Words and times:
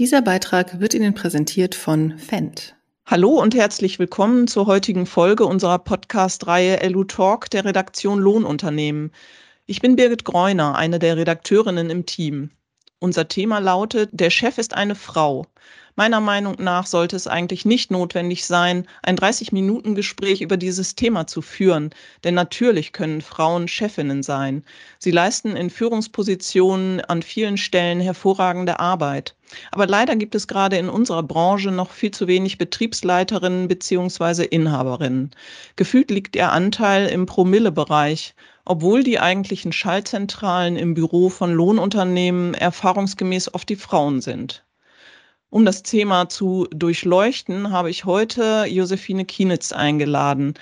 Dieser 0.00 0.22
Beitrag 0.22 0.80
wird 0.80 0.94
Ihnen 0.94 1.12
präsentiert 1.12 1.74
von 1.74 2.16
Fendt. 2.16 2.74
Hallo 3.04 3.38
und 3.38 3.54
herzlich 3.54 3.98
willkommen 3.98 4.46
zur 4.46 4.64
heutigen 4.64 5.04
Folge 5.04 5.44
unserer 5.44 5.78
Podcast-Reihe 5.78 6.88
LU 6.88 7.04
Talk 7.04 7.50
der 7.50 7.66
Redaktion 7.66 8.18
Lohnunternehmen. 8.18 9.12
Ich 9.66 9.82
bin 9.82 9.96
Birgit 9.96 10.24
Greuner, 10.24 10.74
eine 10.74 11.00
der 11.00 11.18
Redakteurinnen 11.18 11.90
im 11.90 12.06
Team. 12.06 12.48
Unser 13.02 13.28
Thema 13.28 13.60
lautet, 13.60 14.10
der 14.12 14.28
Chef 14.28 14.58
ist 14.58 14.74
eine 14.74 14.94
Frau. 14.94 15.46
Meiner 15.96 16.20
Meinung 16.20 16.56
nach 16.58 16.84
sollte 16.84 17.16
es 17.16 17.26
eigentlich 17.26 17.64
nicht 17.64 17.90
notwendig 17.90 18.44
sein, 18.44 18.86
ein 19.02 19.16
30-Minuten-Gespräch 19.16 20.42
über 20.42 20.58
dieses 20.58 20.96
Thema 20.96 21.26
zu 21.26 21.40
führen, 21.40 21.94
denn 22.24 22.34
natürlich 22.34 22.92
können 22.92 23.22
Frauen 23.22 23.68
Chefinnen 23.68 24.22
sein. 24.22 24.64
Sie 24.98 25.12
leisten 25.12 25.56
in 25.56 25.70
Führungspositionen 25.70 27.00
an 27.00 27.22
vielen 27.22 27.56
Stellen 27.56 28.00
hervorragende 28.00 28.80
Arbeit. 28.80 29.34
Aber 29.72 29.86
leider 29.86 30.14
gibt 30.14 30.34
es 30.34 30.46
gerade 30.46 30.76
in 30.76 30.90
unserer 30.90 31.22
Branche 31.22 31.70
noch 31.70 31.90
viel 31.92 32.10
zu 32.10 32.26
wenig 32.26 32.58
Betriebsleiterinnen 32.58 33.66
bzw. 33.66 34.44
Inhaberinnen. 34.44 35.30
Gefühlt 35.76 36.10
liegt 36.10 36.36
ihr 36.36 36.52
Anteil 36.52 37.06
im 37.06 37.24
Promille-Bereich 37.24 38.34
obwohl 38.70 39.02
die 39.02 39.18
eigentlichen 39.18 39.72
Schaltzentralen 39.72 40.76
im 40.76 40.94
Büro 40.94 41.28
von 41.28 41.52
Lohnunternehmen 41.52 42.54
erfahrungsgemäß 42.54 43.52
oft 43.52 43.68
die 43.68 43.74
Frauen 43.74 44.20
sind. 44.20 44.64
Um 45.48 45.64
das 45.64 45.82
Thema 45.82 46.28
zu 46.28 46.68
durchleuchten, 46.70 47.72
habe 47.72 47.90
ich 47.90 48.04
heute 48.04 48.66
Josephine 48.68 49.24
Kienitz 49.24 49.72
eingeladen. 49.72 50.54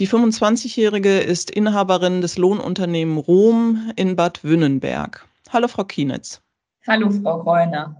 Die 0.00 0.08
25-Jährige 0.08 1.20
ist 1.20 1.48
Inhaberin 1.48 2.22
des 2.22 2.38
Lohnunternehmen 2.38 3.18
Rom 3.18 3.92
in 3.94 4.16
Bad 4.16 4.42
Wünnenberg. 4.42 5.24
Hallo, 5.50 5.68
Frau 5.68 5.84
Kienitz. 5.84 6.40
Hallo, 6.88 7.08
Frau 7.08 7.42
Reuner. 7.42 7.94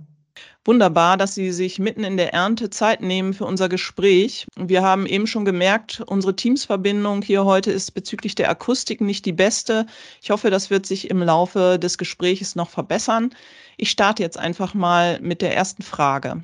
Wunderbar, 0.66 1.18
dass 1.18 1.34
Sie 1.34 1.52
sich 1.52 1.78
mitten 1.78 2.04
in 2.04 2.16
der 2.16 2.32
Ernte 2.32 2.70
Zeit 2.70 3.02
nehmen 3.02 3.34
für 3.34 3.44
unser 3.44 3.68
Gespräch. 3.68 4.46
Wir 4.56 4.82
haben 4.82 5.04
eben 5.04 5.26
schon 5.26 5.44
gemerkt, 5.44 6.02
unsere 6.06 6.36
Teamsverbindung 6.36 7.20
hier 7.20 7.44
heute 7.44 7.70
ist 7.70 7.90
bezüglich 7.90 8.34
der 8.34 8.48
Akustik 8.48 9.02
nicht 9.02 9.26
die 9.26 9.34
beste. 9.34 9.84
Ich 10.22 10.30
hoffe, 10.30 10.48
das 10.48 10.70
wird 10.70 10.86
sich 10.86 11.10
im 11.10 11.22
Laufe 11.22 11.78
des 11.78 11.98
Gesprächs 11.98 12.56
noch 12.56 12.70
verbessern. 12.70 13.34
Ich 13.76 13.90
starte 13.90 14.22
jetzt 14.22 14.38
einfach 14.38 14.72
mal 14.72 15.20
mit 15.20 15.42
der 15.42 15.54
ersten 15.54 15.82
Frage. 15.82 16.42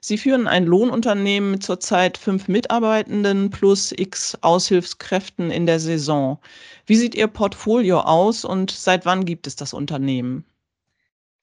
Sie 0.00 0.18
führen 0.18 0.46
ein 0.46 0.66
Lohnunternehmen 0.66 1.52
mit 1.52 1.62
zurzeit 1.62 2.18
fünf 2.18 2.48
Mitarbeitenden 2.48 3.48
plus 3.48 3.90
x 3.96 4.36
Aushilfskräften 4.42 5.50
in 5.50 5.64
der 5.64 5.80
Saison. 5.80 6.38
Wie 6.84 6.96
sieht 6.96 7.14
Ihr 7.14 7.26
Portfolio 7.26 8.00
aus 8.00 8.44
und 8.44 8.70
seit 8.70 9.06
wann 9.06 9.24
gibt 9.24 9.46
es 9.46 9.56
das 9.56 9.72
Unternehmen? 9.72 10.44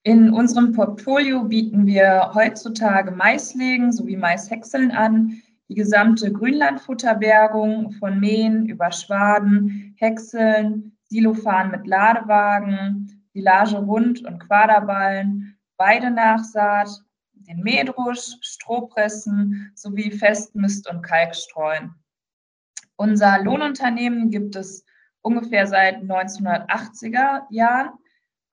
In 0.06 0.34
unserem 0.34 0.72
Portfolio 0.72 1.44
bieten 1.44 1.86
wir 1.86 2.32
heutzutage 2.34 3.10
Maislegen 3.10 3.90
sowie 3.90 4.18
Maishäckseln 4.18 4.90
an, 4.90 5.40
die 5.70 5.74
gesamte 5.74 6.30
Grünlandfutterbergung 6.30 7.90
von 7.92 8.20
Mähen 8.20 8.66
über 8.66 8.92
Schwaden, 8.92 9.94
Häckseln, 9.96 10.94
Silofahren 11.04 11.70
mit 11.70 11.86
Ladewagen, 11.86 13.24
Silage 13.32 13.78
rund 13.78 14.22
und 14.26 14.40
Quaderballen, 14.40 15.56
Weidenachsaat, 15.78 16.90
den 17.32 17.62
Mähdrusch, 17.62 18.36
Strohpressen 18.42 19.72
sowie 19.74 20.10
Festmist 20.10 20.86
und 20.90 21.00
Kalkstreuen. 21.00 21.94
Unser 22.96 23.42
Lohnunternehmen 23.42 24.28
gibt 24.28 24.54
es 24.54 24.84
ungefähr 25.22 25.66
seit 25.66 26.02
1980er 26.02 27.44
Jahren 27.48 27.92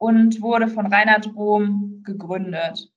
und 0.02 0.41
wurde 0.41 0.67
von 0.67 0.88
Reinhard 0.88 1.27
Rom 1.35 2.02
gegründet. 2.03 2.91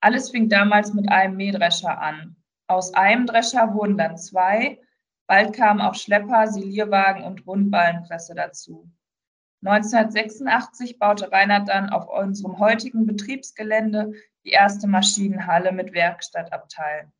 Alles 0.00 0.30
fing 0.30 0.48
damals 0.48 0.94
mit 0.94 1.12
einem 1.12 1.36
Mähdrescher 1.36 2.00
an. 2.00 2.34
Aus 2.66 2.94
einem 2.94 3.26
Drescher 3.26 3.74
wurden 3.74 3.98
dann 3.98 4.16
zwei. 4.16 4.80
Bald 5.26 5.52
kamen 5.54 5.82
auch 5.82 5.94
Schlepper, 5.94 6.46
Silierwagen 6.46 7.24
und 7.24 7.46
Rundballenpresse 7.46 8.34
dazu. 8.34 8.90
1986 9.66 10.98
baute 10.98 11.30
Reinhard 11.30 11.68
dann 11.68 11.90
auf 11.90 12.08
unserem 12.08 12.58
heutigen 12.58 13.04
Betriebsgelände 13.04 14.14
die 14.46 14.50
erste 14.50 14.86
Maschinenhalle 14.86 15.72
mit 15.72 15.92
Werkstattabteil. 15.92 17.12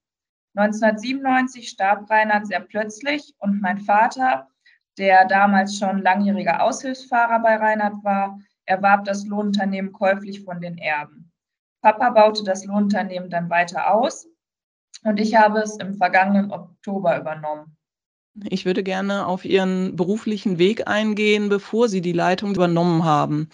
1997 0.55 1.69
starb 1.69 2.09
Reinhard 2.09 2.47
sehr 2.47 2.61
plötzlich 2.61 3.35
und 3.37 3.61
mein 3.61 3.81
Vater, 3.81 4.49
der 4.97 5.27
damals 5.27 5.77
schon 5.79 6.01
langjähriger 6.01 6.63
Aushilfsfahrer 6.63 7.41
bei 7.41 7.57
Reinhard 7.57 8.03
war, 8.03 8.39
erwarb 8.67 9.05
das 9.05 9.25
Lohnunternehmen 9.27 9.93
käuflich 9.93 10.45
von 10.45 10.61
den 10.61 10.79
Erben. 10.79 11.33
Papa 11.83 12.11
baute 12.11 12.45
das 12.45 12.65
Lohnunternehmen 12.65 13.31
dann 13.31 13.49
weiter 13.49 13.95
aus 13.95 14.27
und 15.05 15.21
ich 15.21 15.37
habe 15.37 15.61
es 15.61 15.77
im 15.77 15.95
vergangenen 15.95 16.51
Oktober 16.51 17.19
übernommen. 17.19 17.77
Ich 18.45 18.67
würde 18.67 18.83
gerne 18.83 19.27
auf 19.27 19.45
Ihren 19.45 19.97
beruflichen 19.97 20.59
Weg 20.59 20.89
eingehen, 20.89 21.49
bevor 21.49 21.89
Sie 21.89 22.03
die 22.03 22.13
Leitung 22.13 22.55
übernommen 22.55 23.05
haben. 23.05 23.49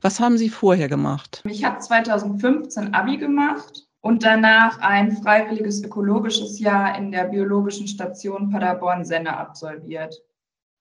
Was 0.00 0.20
haben 0.20 0.36
Sie 0.36 0.50
vorher 0.50 0.88
gemacht? 0.88 1.42
Ich 1.48 1.64
habe 1.64 1.78
2015 1.78 2.92
Abi 2.92 3.16
gemacht 3.16 3.86
und 4.02 4.24
danach 4.24 4.78
ein 4.80 5.16
freiwilliges 5.16 5.82
ökologisches 5.82 6.60
Jahr 6.60 6.98
in 6.98 7.12
der 7.12 7.24
biologischen 7.24 7.88
Station 7.88 8.50
Paderborn-Senne 8.50 9.34
absolviert. 9.36 10.14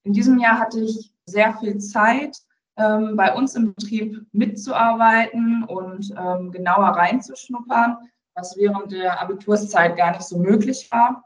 In 0.04 0.14
diesem 0.14 0.38
Jahr 0.38 0.60
hatte 0.60 0.82
ich 0.82 1.14
sehr 1.26 1.58
viel 1.58 1.78
Zeit, 1.80 2.38
ähm, 2.78 3.16
bei 3.16 3.34
uns 3.34 3.56
im 3.56 3.74
Betrieb 3.74 4.26
mitzuarbeiten 4.32 5.64
und 5.64 6.14
ähm, 6.18 6.52
genauer 6.52 6.90
reinzuschnuppern, 6.90 7.98
was 8.34 8.58
während 8.58 8.92
der 8.92 9.22
Abiturszeit 9.22 9.96
gar 9.96 10.12
nicht 10.12 10.24
so 10.24 10.38
möglich 10.38 10.90
war. 10.92 11.24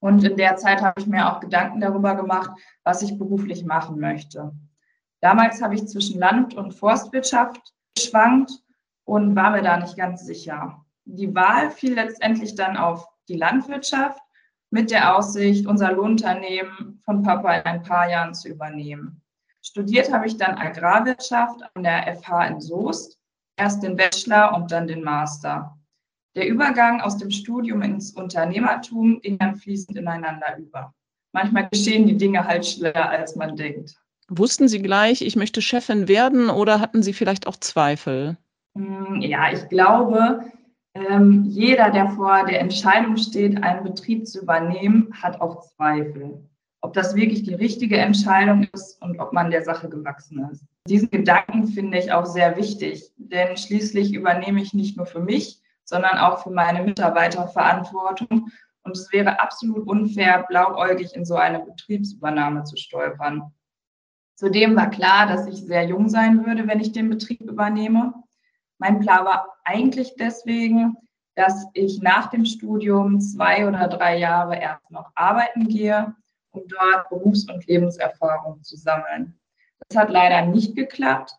Und 0.00 0.24
in 0.24 0.36
der 0.36 0.56
Zeit 0.56 0.82
habe 0.82 1.00
ich 1.00 1.06
mir 1.06 1.30
auch 1.30 1.40
Gedanken 1.40 1.80
darüber 1.80 2.14
gemacht, 2.14 2.50
was 2.84 3.02
ich 3.02 3.18
beruflich 3.18 3.64
machen 3.64 3.98
möchte. 3.98 4.52
Damals 5.20 5.62
habe 5.62 5.74
ich 5.74 5.86
zwischen 5.88 6.20
Land- 6.20 6.54
und 6.54 6.72
Forstwirtschaft 6.72 7.74
geschwankt 7.94 8.52
und 9.04 9.34
war 9.34 9.50
mir 9.50 9.62
da 9.62 9.78
nicht 9.78 9.96
ganz 9.96 10.24
sicher. 10.24 10.84
Die 11.04 11.34
Wahl 11.34 11.70
fiel 11.70 11.94
letztendlich 11.94 12.54
dann 12.54 12.76
auf 12.76 13.06
die 13.28 13.36
Landwirtschaft 13.36 14.20
mit 14.70 14.90
der 14.90 15.16
Aussicht, 15.16 15.66
unser 15.66 15.92
Lohnunternehmen 15.92 17.00
von 17.04 17.22
Papa 17.22 17.54
in 17.54 17.64
ein 17.64 17.82
paar 17.82 18.10
Jahren 18.10 18.34
zu 18.34 18.48
übernehmen. 18.48 19.22
Studiert 19.66 20.12
habe 20.12 20.28
ich 20.28 20.36
dann 20.36 20.56
Agrarwirtschaft 20.56 21.60
an 21.74 21.82
der 21.82 22.16
FH 22.16 22.46
in 22.46 22.60
Soest, 22.60 23.18
erst 23.58 23.82
den 23.82 23.96
Bachelor 23.96 24.54
und 24.54 24.70
dann 24.70 24.86
den 24.86 25.02
Master. 25.02 25.76
Der 26.36 26.46
Übergang 26.46 27.00
aus 27.00 27.18
dem 27.18 27.32
Studium 27.32 27.82
ins 27.82 28.12
Unternehmertum 28.12 29.20
ging 29.20 29.38
dann 29.38 29.56
fließend 29.56 29.98
ineinander 29.98 30.56
über. 30.56 30.94
Manchmal 31.32 31.68
geschehen 31.68 32.06
die 32.06 32.16
Dinge 32.16 32.46
halt 32.46 32.64
schneller, 32.64 33.10
als 33.10 33.34
man 33.34 33.56
denkt. 33.56 33.96
Wussten 34.28 34.68
Sie 34.68 34.80
gleich, 34.80 35.20
ich 35.20 35.34
möchte 35.34 35.60
Chefin 35.60 36.06
werden 36.06 36.48
oder 36.48 36.78
hatten 36.80 37.02
Sie 37.02 37.12
vielleicht 37.12 37.48
auch 37.48 37.56
Zweifel? 37.56 38.36
Hm, 38.76 39.20
ja, 39.20 39.52
ich 39.52 39.68
glaube, 39.68 40.44
ähm, 40.94 41.42
jeder, 41.44 41.90
der 41.90 42.10
vor 42.10 42.46
der 42.46 42.60
Entscheidung 42.60 43.16
steht, 43.16 43.60
einen 43.64 43.82
Betrieb 43.82 44.28
zu 44.28 44.42
übernehmen, 44.42 45.12
hat 45.20 45.40
auch 45.40 45.60
Zweifel 45.60 46.40
ob 46.86 46.92
das 46.92 47.16
wirklich 47.16 47.42
die 47.42 47.54
richtige 47.54 47.96
Entscheidung 47.96 48.68
ist 48.72 49.02
und 49.02 49.18
ob 49.18 49.32
man 49.32 49.50
der 49.50 49.64
Sache 49.64 49.88
gewachsen 49.88 50.48
ist. 50.52 50.64
Diesen 50.88 51.10
Gedanken 51.10 51.66
finde 51.66 51.98
ich 51.98 52.12
auch 52.12 52.26
sehr 52.26 52.56
wichtig, 52.56 53.10
denn 53.16 53.56
schließlich 53.56 54.14
übernehme 54.14 54.62
ich 54.62 54.72
nicht 54.72 54.96
nur 54.96 55.06
für 55.06 55.18
mich, 55.18 55.60
sondern 55.82 56.16
auch 56.18 56.44
für 56.44 56.50
meine 56.50 56.84
Mitarbeiter 56.84 57.48
Verantwortung. 57.48 58.52
Und 58.84 58.96
es 58.96 59.12
wäre 59.12 59.40
absolut 59.40 59.88
unfair, 59.88 60.44
blauäugig 60.48 61.12
in 61.16 61.24
so 61.24 61.34
eine 61.34 61.58
Betriebsübernahme 61.58 62.62
zu 62.62 62.76
stolpern. 62.76 63.52
Zudem 64.36 64.76
war 64.76 64.88
klar, 64.88 65.26
dass 65.26 65.48
ich 65.48 65.66
sehr 65.66 65.86
jung 65.86 66.08
sein 66.08 66.46
würde, 66.46 66.68
wenn 66.68 66.78
ich 66.78 66.92
den 66.92 67.10
Betrieb 67.10 67.40
übernehme. 67.40 68.14
Mein 68.78 69.00
Plan 69.00 69.24
war 69.24 69.56
eigentlich 69.64 70.14
deswegen, 70.20 70.94
dass 71.34 71.66
ich 71.74 72.00
nach 72.00 72.30
dem 72.30 72.44
Studium 72.44 73.20
zwei 73.20 73.66
oder 73.66 73.88
drei 73.88 74.18
Jahre 74.18 74.56
erst 74.56 74.88
noch 74.92 75.10
arbeiten 75.16 75.66
gehe 75.66 76.14
um 76.56 76.62
dort 76.68 77.08
Berufs- 77.08 77.48
und 77.48 77.66
Lebenserfahrung 77.66 78.62
zu 78.62 78.76
sammeln. 78.76 79.38
Das 79.88 79.98
hat 79.98 80.10
leider 80.10 80.46
nicht 80.46 80.74
geklappt, 80.74 81.32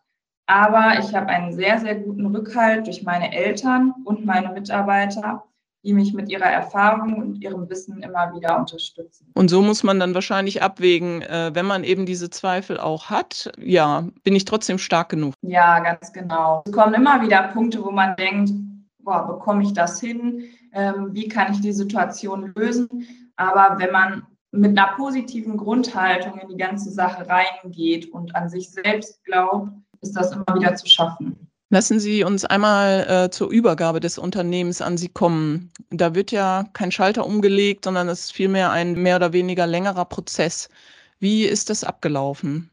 aber 0.46 0.98
ich 0.98 1.14
habe 1.14 1.26
einen 1.26 1.52
sehr, 1.52 1.78
sehr 1.78 1.96
guten 1.96 2.26
Rückhalt 2.26 2.86
durch 2.86 3.02
meine 3.02 3.34
Eltern 3.34 3.94
und 4.04 4.24
meine 4.24 4.50
Mitarbeiter, 4.52 5.44
die 5.84 5.92
mich 5.92 6.14
mit 6.14 6.30
ihrer 6.30 6.46
Erfahrung 6.46 7.14
und 7.14 7.42
ihrem 7.42 7.68
Wissen 7.68 8.02
immer 8.02 8.34
wieder 8.34 8.58
unterstützen. 8.58 9.30
Und 9.34 9.48
so 9.48 9.62
muss 9.62 9.82
man 9.82 10.00
dann 10.00 10.14
wahrscheinlich 10.14 10.62
abwägen, 10.62 11.22
äh, 11.22 11.50
wenn 11.54 11.66
man 11.66 11.84
eben 11.84 12.06
diese 12.06 12.30
Zweifel 12.30 12.80
auch 12.80 13.10
hat, 13.10 13.52
ja, 13.58 14.08
bin 14.24 14.34
ich 14.34 14.44
trotzdem 14.44 14.78
stark 14.78 15.10
genug? 15.10 15.34
Ja, 15.42 15.80
ganz 15.80 16.12
genau. 16.12 16.62
Es 16.66 16.72
kommen 16.72 16.94
immer 16.94 17.20
wieder 17.22 17.42
Punkte, 17.48 17.84
wo 17.84 17.90
man 17.90 18.16
denkt, 18.16 18.50
boah, 18.98 19.26
bekomme 19.26 19.62
ich 19.62 19.72
das 19.72 20.00
hin? 20.00 20.44
Ähm, 20.72 21.10
wie 21.12 21.28
kann 21.28 21.52
ich 21.52 21.60
die 21.60 21.72
Situation 21.72 22.52
lösen? 22.54 22.88
Aber 23.36 23.78
wenn 23.78 23.92
man 23.92 24.26
mit 24.58 24.78
einer 24.78 24.94
positiven 24.96 25.56
Grundhaltung 25.56 26.38
in 26.38 26.48
die 26.48 26.56
ganze 26.56 26.90
Sache 26.90 27.26
reingeht 27.28 28.12
und 28.12 28.34
an 28.34 28.48
sich 28.48 28.70
selbst 28.70 29.24
glaubt, 29.24 29.70
ist 30.00 30.16
das 30.16 30.32
immer 30.32 30.46
wieder 30.54 30.74
zu 30.74 30.86
schaffen. 30.86 31.48
Lassen 31.70 32.00
Sie 32.00 32.24
uns 32.24 32.46
einmal 32.46 33.06
äh, 33.08 33.30
zur 33.30 33.50
Übergabe 33.50 34.00
des 34.00 34.16
Unternehmens 34.16 34.80
an 34.80 34.96
Sie 34.96 35.08
kommen. 35.08 35.70
Da 35.90 36.14
wird 36.14 36.32
ja 36.32 36.64
kein 36.72 36.90
Schalter 36.90 37.26
umgelegt, 37.26 37.84
sondern 37.84 38.08
es 38.08 38.20
ist 38.20 38.32
vielmehr 38.32 38.70
ein 38.70 38.94
mehr 38.94 39.16
oder 39.16 39.34
weniger 39.34 39.66
längerer 39.66 40.06
Prozess. 40.06 40.70
Wie 41.18 41.44
ist 41.44 41.68
das 41.68 41.84
abgelaufen? 41.84 42.70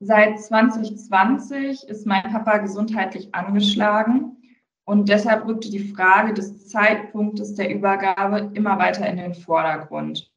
Seit 0.00 0.40
2020 0.40 1.84
ist 1.88 2.06
mein 2.06 2.22
Papa 2.22 2.58
gesundheitlich 2.58 3.32
angeschlagen 3.34 4.38
und 4.84 5.08
deshalb 5.08 5.46
rückte 5.46 5.70
die 5.70 5.92
Frage 5.92 6.34
des 6.34 6.68
Zeitpunktes 6.68 7.54
der 7.54 7.72
Übergabe 7.72 8.50
immer 8.54 8.78
weiter 8.78 9.06
in 9.06 9.18
den 9.18 9.34
Vordergrund. 9.34 10.29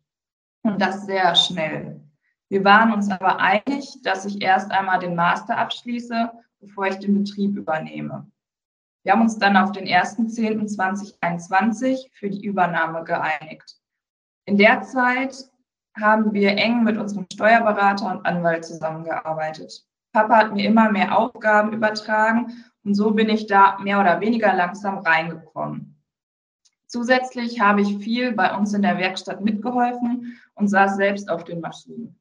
Und 0.63 0.81
das 0.81 1.06
sehr 1.06 1.36
schnell. 1.36 2.01
Wir 2.50 2.63
waren 2.63 2.94
uns 2.94 3.10
aber 3.10 3.39
einig, 3.39 4.01
dass 4.04 4.25
ich 4.25 4.42
erst 4.42 4.71
einmal 4.71 5.00
den 5.00 5.15
Master 5.15 5.57
abschließe 5.57 6.31
bevor 6.63 6.88
ich 6.88 6.98
den 7.00 7.21
Betrieb 7.21 7.57
übernehme. 7.57 8.31
Wir 9.04 9.12
haben 9.12 9.21
uns 9.21 9.38
dann 9.38 9.57
auf 9.57 9.74
den 9.74 9.86
1.10.2021 9.86 12.07
für 12.13 12.30
die 12.30 12.45
Übernahme 12.45 13.04
geeinigt. 13.04 13.75
In 14.45 14.57
der 14.57 14.81
Zeit 14.81 15.36
haben 16.00 16.31
wir 16.33 16.57
eng 16.57 16.83
mit 16.83 16.98
unserem 16.98 17.27
Steuerberater 17.31 18.10
und 18.10 18.25
Anwalt 18.25 18.65
zusammengearbeitet. 18.65 19.86
Papa 20.13 20.38
hat 20.38 20.54
mir 20.54 20.65
immer 20.65 20.92
mehr 20.92 21.15
Aufgaben 21.18 21.74
übertragen 21.74 22.65
und 22.83 22.95
so 22.95 23.12
bin 23.12 23.30
ich 23.30 23.45
da 23.48 23.77
mehr 23.80 24.00
oder 24.00 24.21
weniger 24.21 24.54
langsam 24.54 25.00
reingekommen. 25.00 25.93
Zusätzlich 26.94 27.60
habe 27.60 27.81
ich 27.81 27.98
viel 27.98 28.34
bei 28.34 28.56
uns 28.56 28.72
in 28.75 28.84
der 28.84 29.00
Werkstatt 29.00 29.42
mitgeholfen 29.42 30.40
und 30.54 30.68
saß 30.68 30.95
selbst 30.95 31.28
auf 31.28 31.44
den 31.44 31.60
Maschinen. 31.60 32.16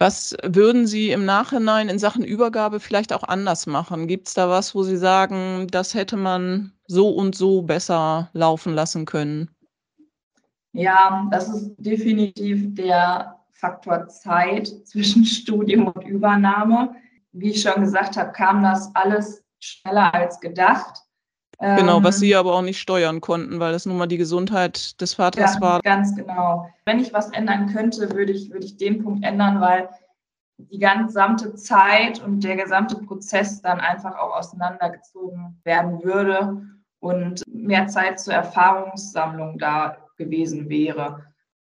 Was 0.00 0.36
würden 0.42 0.88
Sie 0.88 1.12
im 1.12 1.24
Nachhinein 1.24 1.88
in 1.88 2.00
Sachen 2.00 2.24
Übergabe 2.24 2.80
vielleicht 2.80 3.12
auch 3.12 3.22
anders 3.22 3.68
machen? 3.68 4.08
Gibt 4.08 4.26
es 4.26 4.34
da 4.34 4.48
was, 4.48 4.74
wo 4.74 4.82
Sie 4.82 4.96
sagen, 4.96 5.68
das 5.70 5.94
hätte 5.94 6.16
man 6.16 6.72
so 6.88 7.10
und 7.10 7.36
so 7.36 7.62
besser 7.62 8.28
laufen 8.32 8.74
lassen 8.74 9.04
können? 9.04 9.54
Ja, 10.72 11.28
das 11.30 11.48
ist 11.48 11.76
definitiv 11.78 12.74
der 12.74 13.38
Faktor 13.52 14.08
Zeit 14.08 14.66
zwischen 14.84 15.24
Studium 15.24 15.86
und 15.86 16.02
Übernahme. 16.02 16.96
Wie 17.30 17.50
ich 17.50 17.62
schon 17.62 17.82
gesagt 17.82 18.16
habe, 18.16 18.32
kam 18.32 18.64
das 18.64 18.92
alles 18.96 19.44
schneller 19.60 20.12
als 20.12 20.40
gedacht. 20.40 21.05
Genau, 21.58 22.02
was 22.02 22.16
ähm, 22.16 22.20
Sie 22.20 22.36
aber 22.36 22.54
auch 22.54 22.62
nicht 22.62 22.78
steuern 22.78 23.20
konnten, 23.20 23.60
weil 23.60 23.72
das 23.72 23.86
nun 23.86 23.96
mal 23.96 24.06
die 24.06 24.18
Gesundheit 24.18 25.00
des 25.00 25.14
Vaters 25.14 25.54
ja, 25.54 25.60
war. 25.60 25.80
Ganz 25.80 26.14
genau. 26.14 26.68
Wenn 26.84 27.00
ich 27.00 27.14
was 27.14 27.30
ändern 27.30 27.72
könnte, 27.72 28.12
würde 28.12 28.32
ich, 28.32 28.50
würde 28.50 28.66
ich 28.66 28.76
den 28.76 29.02
Punkt 29.02 29.24
ändern, 29.24 29.60
weil 29.60 29.88
die 30.58 30.78
gesamte 30.78 31.54
Zeit 31.54 32.22
und 32.22 32.40
der 32.44 32.56
gesamte 32.56 32.96
Prozess 32.96 33.62
dann 33.62 33.80
einfach 33.80 34.16
auch 34.16 34.36
auseinandergezogen 34.36 35.60
werden 35.64 36.02
würde 36.02 36.62
und 37.00 37.42
mehr 37.46 37.86
Zeit 37.88 38.20
zur 38.20 38.34
Erfahrungssammlung 38.34 39.58
da 39.58 39.96
gewesen 40.16 40.68
wäre. 40.68 41.24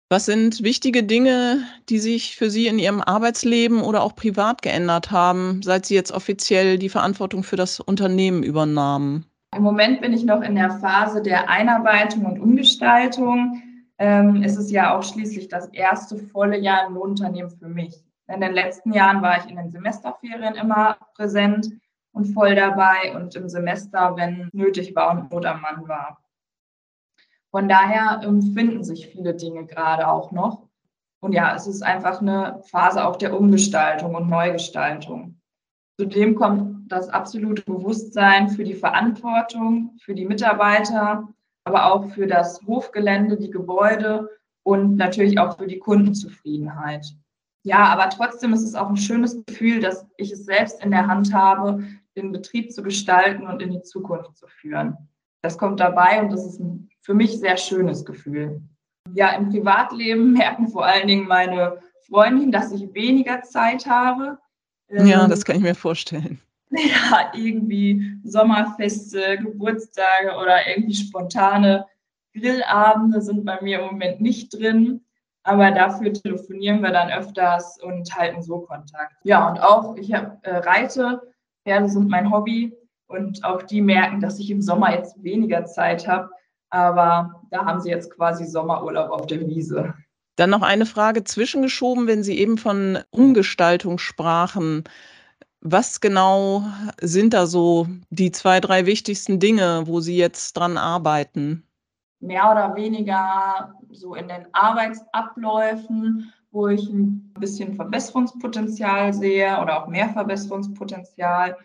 Was 0.10 0.26
sind 0.26 0.62
wichtige 0.62 1.04
Dinge, 1.04 1.64
die 1.88 2.00
sich 2.00 2.36
für 2.36 2.50
Sie 2.50 2.68
in 2.68 2.80
Ihrem 2.80 3.02
Arbeitsleben 3.02 3.82
oder 3.82 4.04
auch 4.04 4.14
privat 4.14 4.62
geändert 4.62 5.10
haben, 5.12 5.62
seit 5.64 5.86
Sie 5.86 5.96
jetzt 5.96 6.12
offiziell 6.12 6.78
die 6.78 6.90
Verantwortung 6.90 7.44
für 7.44 7.56
das 7.56 7.80
Unternehmen 7.80 8.44
übernahmen? 8.44 9.26
Im 9.54 9.64
Moment 9.64 10.00
bin 10.00 10.14
ich 10.14 10.24
noch 10.24 10.42
in 10.42 10.56
der 10.56 10.72
Phase 10.72 11.22
der 11.22 11.50
Einarbeitung 11.50 12.26
und 12.26 12.40
Umgestaltung. 12.40 13.62
Ähm, 13.98 14.44
es 14.44 14.56
ist 14.56 14.72
ja 14.72 14.98
auch 14.98 15.04
schließlich 15.04 15.50
das 15.50 15.68
erste 15.68 16.18
volle 16.18 16.58
Jahr 16.58 16.88
im 16.88 16.94
Lohnunternehmen 16.94 17.52
für 17.52 17.68
mich. 17.68 18.02
In 18.28 18.40
den 18.40 18.54
letzten 18.54 18.94
Jahren 18.94 19.22
war 19.22 19.38
ich 19.38 19.50
in 19.50 19.58
den 19.58 19.70
Semesterferien 19.70 20.56
immer 20.56 20.98
präsent 21.16 21.70
und 22.14 22.34
voll 22.34 22.56
dabei 22.56 23.14
und 23.14 23.36
im 23.36 23.50
Semester, 23.50 24.16
wenn 24.16 24.50
nötig 24.54 24.96
war 24.96 25.12
und 25.12 25.32
Not 25.32 25.46
am 25.46 25.62
Mann 25.62 25.86
war. 25.86 26.24
Von 27.52 27.68
daher 27.68 28.22
ähm, 28.24 28.42
finden 28.54 28.86
sich 28.86 29.08
viele 29.08 29.36
Dinge 29.36 29.66
gerade 29.66 30.08
auch 30.08 30.32
noch. 30.32 30.70
Und 31.20 31.34
ja, 31.34 31.54
es 31.54 31.68
ist 31.68 31.82
einfach 31.82 32.22
eine 32.22 32.62
Phase 32.64 33.06
auch 33.06 33.18
der 33.18 33.38
Umgestaltung 33.38 34.16
und 34.16 34.30
Neugestaltung. 34.30 35.42
Zudem 36.00 36.36
kommt 36.36 36.71
das 36.92 37.10
absolute 37.10 37.62
Bewusstsein 37.64 38.50
für 38.50 38.64
die 38.64 38.74
Verantwortung, 38.74 39.98
für 40.02 40.14
die 40.14 40.26
Mitarbeiter, 40.26 41.28
aber 41.64 41.92
auch 41.92 42.10
für 42.12 42.28
das 42.28 42.62
Hofgelände, 42.68 43.38
die 43.38 43.52
Gebäude 43.52 44.30
und 44.64 44.98
natürlich 44.98 45.40
auch 45.40 45.58
für 45.58 45.68
die 45.68 45.80
Kundenzufriedenheit. 45.80 47.06
Ja, 47.64 47.86
aber 47.86 48.10
trotzdem 48.10 48.54
ist 48.54 48.64
es 48.64 48.76
auch 48.76 48.90
ein 48.90 48.98
schönes 48.98 49.44
Gefühl, 49.46 49.80
dass 49.80 50.06
ich 50.18 50.32
es 50.32 50.46
selbst 50.46 50.84
in 50.84 50.92
der 50.92 51.08
Hand 51.08 51.34
habe, 51.34 51.84
den 52.16 52.32
Betrieb 52.32 52.72
zu 52.72 52.82
gestalten 52.82 53.48
und 53.48 53.62
in 53.62 53.72
die 53.72 53.84
Zukunft 53.84 54.36
zu 54.36 54.48
führen. 54.48 54.98
Das 55.44 55.58
kommt 55.58 55.80
dabei 55.80 56.22
und 56.22 56.32
das 56.32 56.46
ist 56.46 56.60
ein 56.60 56.90
für 57.02 57.14
mich 57.14 57.40
sehr 57.40 57.58
schönes 57.58 58.06
Gefühl. 58.06 58.62
Ja, 59.14 59.32
im 59.36 59.50
Privatleben 59.50 60.34
merken 60.34 60.68
vor 60.68 60.86
allen 60.86 61.08
Dingen 61.08 61.28
meine 61.28 61.80
Freundinnen, 62.08 62.52
dass 62.52 62.72
ich 62.72 62.94
weniger 62.94 63.42
Zeit 63.44 63.88
habe. 63.88 64.38
Ja, 64.90 65.24
ähm, 65.24 65.30
das 65.30 65.46
kann 65.46 65.56
ich 65.56 65.62
mir 65.62 65.76
vorstellen. 65.76 66.40
Ja, 66.72 67.32
irgendwie 67.34 68.18
Sommerfeste, 68.24 69.38
Geburtstage 69.38 70.36
oder 70.42 70.68
irgendwie 70.68 70.96
spontane 70.96 71.86
Grillabende 72.34 73.22
sind 73.22 73.46
bei 73.46 73.60
mir 73.62 73.80
im 73.80 73.86
Moment 73.88 74.22
nicht 74.22 74.54
drin. 74.54 75.02
Aber 75.44 75.72
dafür 75.72 76.14
telefonieren 76.14 76.82
wir 76.82 76.92
dann 76.92 77.10
öfters 77.10 77.80
und 77.82 78.16
halten 78.16 78.44
so 78.44 78.60
Kontakt. 78.60 79.14
Ja, 79.24 79.50
und 79.50 79.60
auch 79.60 79.96
ich 79.98 80.14
hab, 80.14 80.46
äh, 80.46 80.58
reite. 80.58 81.22
Pferde 81.66 81.90
sind 81.90 82.10
mein 82.10 82.32
Hobby. 82.32 82.74
Und 83.08 83.44
auch 83.44 83.64
die 83.64 83.82
merken, 83.82 84.22
dass 84.22 84.40
ich 84.40 84.50
im 84.50 84.62
Sommer 84.62 84.94
jetzt 84.94 85.22
weniger 85.22 85.66
Zeit 85.66 86.08
habe. 86.08 86.30
Aber 86.70 87.42
da 87.50 87.66
haben 87.66 87.82
sie 87.82 87.90
jetzt 87.90 88.16
quasi 88.16 88.46
Sommerurlaub 88.46 89.10
auf 89.10 89.26
der 89.26 89.46
Wiese. 89.46 89.94
Dann 90.38 90.52
noch 90.52 90.62
eine 90.62 90.86
Frage 90.86 91.26
zwischengeschoben, 91.26 92.08
wenn 92.08 92.24
Sie 92.24 92.40
eben 92.40 92.58
von 92.58 93.00
Umgestaltung 93.10 93.98
sprachen. 93.98 94.86
Was 95.64 96.02
genau 96.02 96.64
sind 97.00 97.36
da 97.36 97.46
so 97.46 97.88
die 98.10 98.32
zwei, 98.32 98.60
drei 98.60 98.88
wichtigsten 98.88 99.40
Dinge, 99.40 99.84
wo 99.86 100.00
Sie 100.00 100.18
jetzt 100.18 100.54
dran 100.58 100.76
arbeiten? 100.76 101.64
Mehr 102.20 102.52
oder 102.52 102.76
weniger 102.76 103.76
so 103.92 104.16
in 104.16 104.28
den 104.28 104.48
Arbeitsabläufen, 104.54 106.34
wo 106.52 106.68
ich 106.68 106.90
ein 106.90 107.32
bisschen 107.40 107.76
Verbesserungspotenzial 107.76 109.14
sehe 109.14 109.60
oder 109.62 109.84
auch 109.84 109.88
mehr 109.88 110.10
Verbesserungspotenzial. 110.10 111.56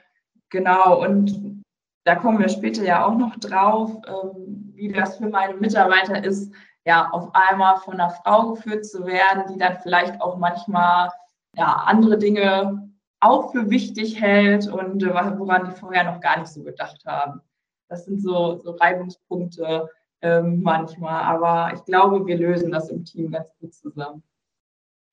Genau, 0.51 1.03
und 1.03 1.63
da 2.05 2.17
kommen 2.17 2.39
wir 2.39 2.51
später 2.51 2.85
ja 2.85 3.05
auch 3.05 3.17
noch 3.17 3.37
drauf, 3.37 3.91
ähm, 4.07 4.73
wie 4.75 4.93
das 4.93 5.17
für 5.17 5.29
meine 5.29 5.55
Mitarbeiter 5.55 6.23
ist, 6.23 6.53
ja, 6.85 7.09
auf 7.11 7.35
einmal 7.35 7.79
von 7.79 7.95
einer 7.95 8.11
Frau 8.11 8.53
geführt 8.53 8.85
zu 8.85 9.07
werden, 9.07 9.45
die 9.53 9.59
dann 9.59 9.79
vielleicht 9.83 10.21
auch 10.21 10.37
manchmal 10.37 11.11
ja, 11.55 11.83
andere 11.87 12.19
Dinge 12.19 12.86
auch 13.27 13.53
für 13.53 13.71
wichtig 13.71 14.21
hält 14.21 14.69
und 14.69 15.03
äh, 15.03 15.15
woran 15.39 15.67
die 15.67 15.77
vorher 15.77 16.05
noch 16.05 16.21
gar 16.21 16.39
nicht 16.39 16.49
so 16.49 16.63
gedacht 16.63 17.05
haben. 17.07 17.41
Das 17.89 18.05
sind 18.05 18.21
so, 18.21 18.59
so 18.59 18.73
Reibungspunkte 18.73 19.89
ähm, 20.23 20.63
manchmal, 20.63 21.23
aber 21.23 21.73
ich 21.75 21.85
glaube, 21.85 22.27
wir 22.27 22.37
lösen 22.37 22.73
das 22.73 22.89
im 22.89 23.05
Team 23.05 23.31
ganz 23.31 23.49
gut 23.61 23.75
zusammen. 23.75 24.23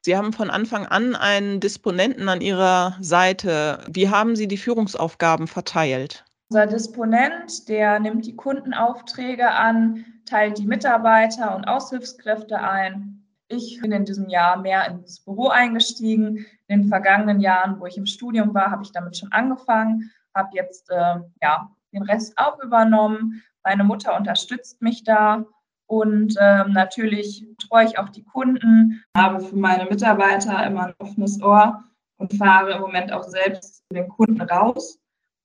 Sie 0.05 0.17
haben 0.17 0.33
von 0.33 0.49
Anfang 0.49 0.85
an 0.85 1.15
einen 1.15 1.59
Disponenten 1.59 2.27
an 2.27 2.41
Ihrer 2.41 2.97
Seite. 2.99 3.79
Wie 3.89 4.09
haben 4.09 4.35
Sie 4.35 4.49
die 4.49 4.57
Führungsaufgaben 4.57 5.47
verteilt? 5.47 6.25
Unser 6.49 6.67
Disponent, 6.67 7.69
der 7.69 7.99
nimmt 7.99 8.25
die 8.25 8.35
Kundenaufträge 8.35 9.49
an, 9.49 10.05
teilt 10.25 10.57
die 10.57 10.67
Mitarbeiter 10.67 11.55
und 11.55 11.65
Aushilfskräfte 11.65 12.59
ein. 12.59 13.25
Ich 13.47 13.79
bin 13.81 13.91
in 13.91 14.03
diesem 14.03 14.29
Jahr 14.29 14.61
mehr 14.61 14.85
ins 14.87 15.21
Büro 15.21 15.47
eingestiegen. 15.47 16.45
In 16.73 16.81
den 16.81 16.89
vergangenen 16.89 17.39
Jahren, 17.39 17.79
wo 17.79 17.85
ich 17.85 17.97
im 17.97 18.07
Studium 18.07 18.55
war, 18.55 18.71
habe 18.71 18.81
ich 18.81 18.91
damit 18.91 19.15
schon 19.15 19.31
angefangen, 19.31 20.11
habe 20.33 20.49
jetzt 20.53 20.89
äh, 20.89 21.17
ja, 21.39 21.69
den 21.93 22.01
Rest 22.01 22.33
auch 22.35 22.59
übernommen. 22.63 23.43
Meine 23.63 23.83
Mutter 23.83 24.17
unterstützt 24.17 24.81
mich 24.81 25.03
da 25.03 25.45
und 25.85 26.35
ähm, 26.39 26.71
natürlich 26.71 27.45
treue 27.59 27.85
ich 27.85 27.99
auch 27.99 28.09
die 28.09 28.23
Kunden, 28.23 29.03
habe 29.15 29.39
für 29.39 29.55
meine 29.55 29.85
Mitarbeiter 29.85 30.65
immer 30.65 30.87
ein 30.87 30.95
offenes 30.97 31.43
Ohr 31.43 31.83
und 32.17 32.33
fahre 32.33 32.71
im 32.71 32.81
Moment 32.81 33.13
auch 33.13 33.23
selbst 33.23 33.83
den 33.93 34.09
Kunden 34.09 34.41
raus. 34.41 34.99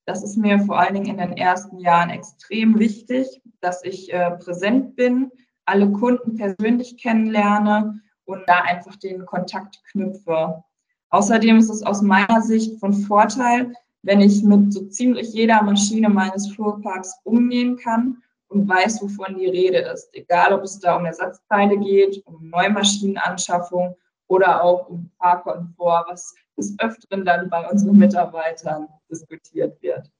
Das 0.07 0.23
ist 0.23 0.35
mir 0.35 0.57
vor 0.61 0.79
allen 0.79 0.95
Dingen 0.95 1.11
in 1.11 1.17
den 1.17 1.37
ersten 1.37 1.77
Jahren 1.77 2.09
extrem 2.09 2.79
wichtig, 2.79 3.39
dass 3.61 3.83
ich 3.83 4.11
äh, 4.11 4.31
präsent 4.31 4.95
bin, 4.95 5.31
alle 5.65 5.91
Kunden 5.91 6.37
persönlich 6.37 6.97
kennenlerne 6.97 8.01
und 8.25 8.49
da 8.49 8.61
einfach 8.61 8.95
den 8.95 9.27
Kontakt 9.27 9.83
knüpfe. 9.91 10.63
Außerdem 11.11 11.57
ist 11.57 11.69
es 11.69 11.83
aus 11.83 12.01
meiner 12.01 12.41
Sicht 12.41 12.79
von 12.79 12.93
Vorteil, 12.93 13.73
wenn 14.03 14.21
ich 14.21 14.43
mit 14.43 14.73
so 14.73 14.85
ziemlich 14.85 15.33
jeder 15.33 15.61
Maschine 15.63 16.09
meines 16.09 16.53
Fuhrparks 16.53 17.19
umgehen 17.23 17.77
kann 17.77 18.21
und 18.47 18.67
weiß, 18.67 19.01
wovon 19.01 19.37
die 19.37 19.47
Rede 19.47 19.79
ist. 19.79 20.09
Egal, 20.13 20.53
ob 20.53 20.63
es 20.63 20.79
da 20.79 20.95
um 20.95 21.05
Ersatzteile 21.05 21.77
geht, 21.77 22.25
um 22.25 22.49
Neumaschinenanschaffung 22.49 23.95
oder 24.27 24.63
auch 24.63 24.89
um 24.89 25.09
Fahrkomfort, 25.17 26.05
was 26.09 26.35
des 26.57 26.75
Öfteren 26.79 27.25
dann 27.25 27.49
bei 27.49 27.67
unseren 27.69 27.97
Mitarbeitern 27.97 28.87
diskutiert 29.09 29.81
wird. 29.81 30.11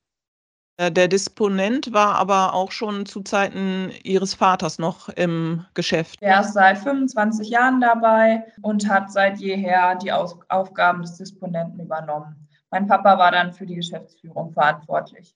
Äh, 0.79 0.91
der 0.93 1.09
Disponent 1.09 1.91
war 1.91 2.15
aber 2.15 2.53
auch 2.53 2.71
schon 2.71 3.05
zu 3.05 3.21
Zeiten 3.21 3.91
Ihres 4.03 4.33
Vaters 4.33 4.79
noch 4.79 5.09
im 5.09 5.65
Geschäft. 5.73 6.17
Er 6.21 6.39
ist 6.39 6.53
seit 6.53 6.77
25 6.77 7.49
Jahren 7.49 7.81
dabei 7.81 8.45
und 8.61 8.87
hat 8.87 9.11
seit 9.11 9.39
jeher 9.39 9.95
die 9.95 10.11
Aufgaben 10.13 11.01
des 11.01 11.17
Disponenten 11.17 11.81
übernommen. 11.81 12.47
Mein 12.71 12.87
Papa 12.87 13.17
war 13.17 13.31
dann 13.31 13.51
für 13.51 13.65
die 13.65 13.75
Geschäftsführung 13.75 14.53
verantwortlich. 14.53 15.35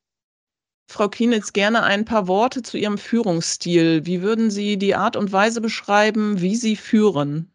Frau 0.88 1.10
Kienitz, 1.10 1.52
gerne 1.52 1.84
ein 1.84 2.06
paar 2.06 2.28
Worte 2.28 2.62
zu 2.62 2.78
Ihrem 2.78 2.98
Führungsstil. 2.98 4.06
Wie 4.06 4.22
würden 4.22 4.50
Sie 4.50 4.78
die 4.78 4.96
Art 4.96 5.18
und 5.18 5.34
Weise 5.34 5.60
beschreiben, 5.60 6.40
wie 6.40 6.56
Sie 6.56 6.78
führen? 6.78 7.52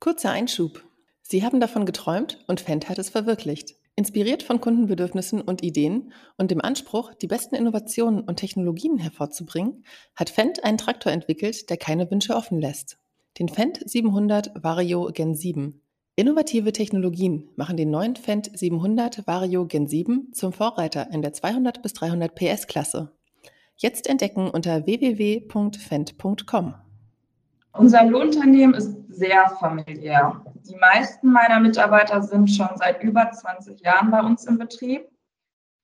Kurzer 0.00 0.30
Einschub. 0.30 0.82
Sie 1.20 1.44
haben 1.44 1.60
davon 1.60 1.84
geträumt 1.84 2.38
und 2.46 2.60
Fendt 2.62 2.88
hat 2.88 2.98
es 2.98 3.10
verwirklicht. 3.10 3.74
Inspiriert 3.98 4.42
von 4.42 4.60
Kundenbedürfnissen 4.60 5.40
und 5.40 5.62
Ideen 5.62 6.12
und 6.36 6.50
dem 6.50 6.60
Anspruch, 6.60 7.14
die 7.14 7.26
besten 7.26 7.54
Innovationen 7.54 8.20
und 8.20 8.36
Technologien 8.36 8.98
hervorzubringen, 8.98 9.86
hat 10.14 10.28
Fendt 10.28 10.64
einen 10.64 10.76
Traktor 10.76 11.12
entwickelt, 11.12 11.70
der 11.70 11.78
keine 11.78 12.10
Wünsche 12.10 12.36
offen 12.36 12.60
lässt. 12.60 12.98
Den 13.38 13.48
Fendt 13.48 13.80
700 13.88 14.52
Vario 14.62 15.10
Gen 15.14 15.34
7. 15.34 15.80
Innovative 16.14 16.72
Technologien 16.72 17.48
machen 17.56 17.78
den 17.78 17.90
neuen 17.90 18.16
Fendt 18.16 18.50
700 18.52 19.26
Vario 19.26 19.66
Gen 19.66 19.86
7 19.86 20.30
zum 20.34 20.52
Vorreiter 20.52 21.10
in 21.10 21.22
der 21.22 21.32
200 21.32 21.80
bis 21.82 21.94
300 21.94 22.34
PS 22.34 22.66
Klasse. 22.66 23.12
Jetzt 23.76 24.06
entdecken 24.08 24.50
unter 24.50 24.84
www.fendt.com. 24.84 26.74
Unser 27.78 28.04
Lohnunternehmen 28.04 28.74
ist 28.74 28.96
sehr 29.08 29.48
familiär. 29.60 30.42
Die 30.68 30.76
meisten 30.76 31.30
meiner 31.30 31.60
Mitarbeiter 31.60 32.22
sind 32.22 32.50
schon 32.50 32.70
seit 32.76 33.02
über 33.02 33.30
20 33.30 33.80
Jahren 33.80 34.10
bei 34.10 34.20
uns 34.20 34.44
im 34.46 34.58
Betrieb 34.58 35.08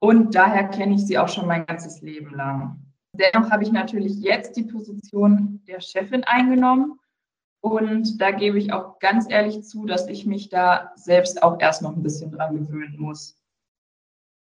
und 0.01 0.35
daher 0.35 0.69
kenne 0.69 0.95
ich 0.95 1.07
sie 1.07 1.19
auch 1.19 1.29
schon 1.29 1.47
mein 1.47 1.67
ganzes 1.67 2.01
Leben 2.01 2.35
lang. 2.35 2.79
Dennoch 3.13 3.51
habe 3.51 3.63
ich 3.63 3.73
natürlich 3.73 4.21
jetzt 4.21 4.57
die 4.57 4.65
Position 4.65 5.61
der 5.67 5.81
Chefin 5.81 6.25
eingenommen 6.25 6.99
und 7.61 8.21
da 8.21 8.31
gebe 8.31 8.59
ich 8.59 8.73
auch 8.73 8.99
ganz 8.99 9.31
ehrlich 9.31 9.63
zu, 9.63 9.85
dass 9.85 10.09
ich 10.09 10.25
mich 10.25 10.49
da 10.49 10.93
selbst 10.97 11.43
auch 11.43 11.61
erst 11.61 11.83
noch 11.83 11.95
ein 11.95 12.03
bisschen 12.03 12.33
dran 12.33 12.57
gewöhnen 12.57 12.97
muss. 12.99 13.37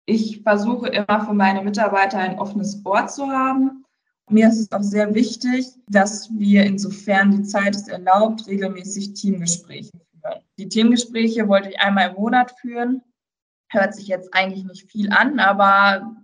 Ich 0.07 0.41
versuche 0.41 0.87
immer 0.87 1.21
für 1.21 1.33
meine 1.33 1.61
Mitarbeiter 1.61 2.17
ein 2.17 2.39
offenes 2.39 2.83
Ohr 2.83 3.07
zu 3.07 3.27
haben 3.27 3.85
mir 4.29 4.47
ist 4.49 4.59
es 4.59 4.71
auch 4.71 4.83
sehr 4.83 5.13
wichtig, 5.13 5.67
dass 5.89 6.29
wir, 6.37 6.63
insofern 6.63 7.31
die 7.31 7.43
Zeit 7.43 7.75
es 7.75 7.87
erlaubt, 7.87 8.47
regelmäßig 8.47 9.13
Teamgespräche 9.13 9.91
führen. 9.91 10.41
Die 10.57 10.67
Teamgespräche 10.67 11.47
wollte 11.47 11.69
ich 11.69 11.79
einmal 11.79 12.09
im 12.09 12.15
Monat 12.15 12.51
führen. 12.59 13.01
Hört 13.69 13.95
sich 13.95 14.07
jetzt 14.07 14.33
eigentlich 14.33 14.65
nicht 14.65 14.91
viel 14.91 15.11
an, 15.11 15.39
aber 15.39 16.15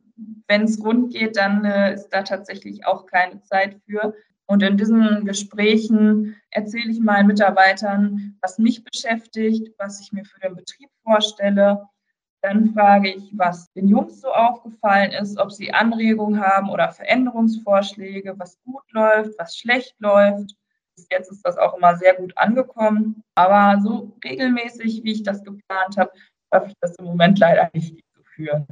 wenn 0.47 0.63
es 0.63 0.83
rund 0.83 1.13
geht, 1.13 1.37
dann 1.37 1.65
äh, 1.65 1.93
ist 1.93 2.09
da 2.09 2.23
tatsächlich 2.23 2.85
auch 2.85 3.05
keine 3.05 3.41
Zeit 3.41 3.79
für. 3.85 4.13
Und 4.45 4.61
in 4.61 4.77
diesen 4.77 5.25
Gesprächen 5.25 6.35
erzähle 6.49 6.91
ich 6.91 6.99
meinen 6.99 7.27
Mitarbeitern, 7.27 8.37
was 8.41 8.59
mich 8.59 8.83
beschäftigt, 8.83 9.73
was 9.77 10.01
ich 10.01 10.11
mir 10.11 10.25
für 10.25 10.39
den 10.41 10.55
Betrieb 10.55 10.89
vorstelle, 11.03 11.87
dann 12.43 12.73
frage 12.73 13.09
ich, 13.09 13.31
was 13.31 13.71
den 13.71 13.87
Jungs 13.87 14.19
so 14.19 14.27
aufgefallen 14.27 15.11
ist, 15.11 15.39
ob 15.39 15.51
sie 15.51 15.71
Anregungen 15.71 16.41
haben 16.41 16.69
oder 16.69 16.91
Veränderungsvorschläge, 16.91 18.35
was 18.37 18.61
gut 18.65 18.83
läuft, 18.91 19.31
was 19.39 19.55
schlecht 19.57 19.95
läuft. 19.99 20.53
Bis 20.95 21.07
jetzt 21.09 21.31
ist 21.31 21.41
das 21.45 21.57
auch 21.57 21.77
immer 21.77 21.95
sehr 21.95 22.13
gut 22.15 22.37
angekommen. 22.37 23.23
Aber 23.35 23.81
so 23.81 24.11
regelmäßig, 24.23 25.03
wie 25.05 25.13
ich 25.13 25.23
das 25.23 25.41
geplant 25.43 25.95
habe, 25.97 26.11
schaffe 26.53 26.67
ich 26.67 26.75
das 26.81 26.95
im 26.97 27.05
Moment 27.05 27.39
leider 27.39 27.69
nicht 27.73 27.95
zu 28.13 28.23
führen. 28.35 28.67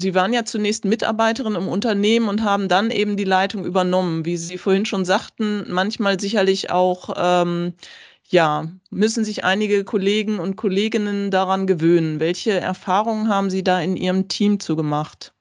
Sie 0.00 0.14
waren 0.14 0.32
ja 0.32 0.44
zunächst 0.44 0.84
Mitarbeiterin 0.84 1.56
im 1.56 1.66
Unternehmen 1.66 2.28
und 2.28 2.44
haben 2.44 2.68
dann 2.68 2.92
eben 2.92 3.16
die 3.16 3.24
Leitung 3.24 3.64
übernommen. 3.64 4.24
Wie 4.24 4.36
Sie 4.36 4.56
vorhin 4.56 4.86
schon 4.86 5.04
sagten, 5.04 5.64
manchmal 5.66 6.20
sicherlich 6.20 6.70
auch 6.70 7.12
ähm, 7.16 7.74
ja, 8.28 8.68
müssen 8.90 9.24
sich 9.24 9.44
einige 9.44 9.84
Kollegen 9.84 10.38
und 10.38 10.56
Kolleginnen 10.56 11.30
daran 11.30 11.66
gewöhnen. 11.66 12.20
Welche 12.20 12.60
Erfahrungen 12.60 13.28
haben 13.28 13.50
Sie 13.50 13.64
da 13.64 13.80
in 13.80 13.96
Ihrem 13.96 14.28
Team 14.28 14.60
zugemacht? 14.60 15.34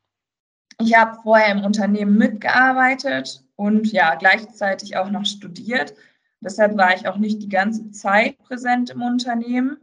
Ich 0.80 0.96
habe 0.96 1.18
vorher 1.22 1.52
im 1.52 1.66
Unternehmen 1.66 2.18
mitgearbeitet 2.18 3.44
und 3.56 3.92
ja, 3.92 4.16
gleichzeitig 4.16 4.96
auch 4.96 5.10
noch 5.10 5.26
studiert. 5.26 5.96
Deshalb 6.40 6.78
war 6.78 6.96
ich 6.96 7.08
auch 7.08 7.18
nicht 7.18 7.42
die 7.42 7.50
ganze 7.50 7.92
Zeit 7.92 8.38
präsent 8.40 8.92
im 8.92 9.02
Unternehmen. 9.02 9.78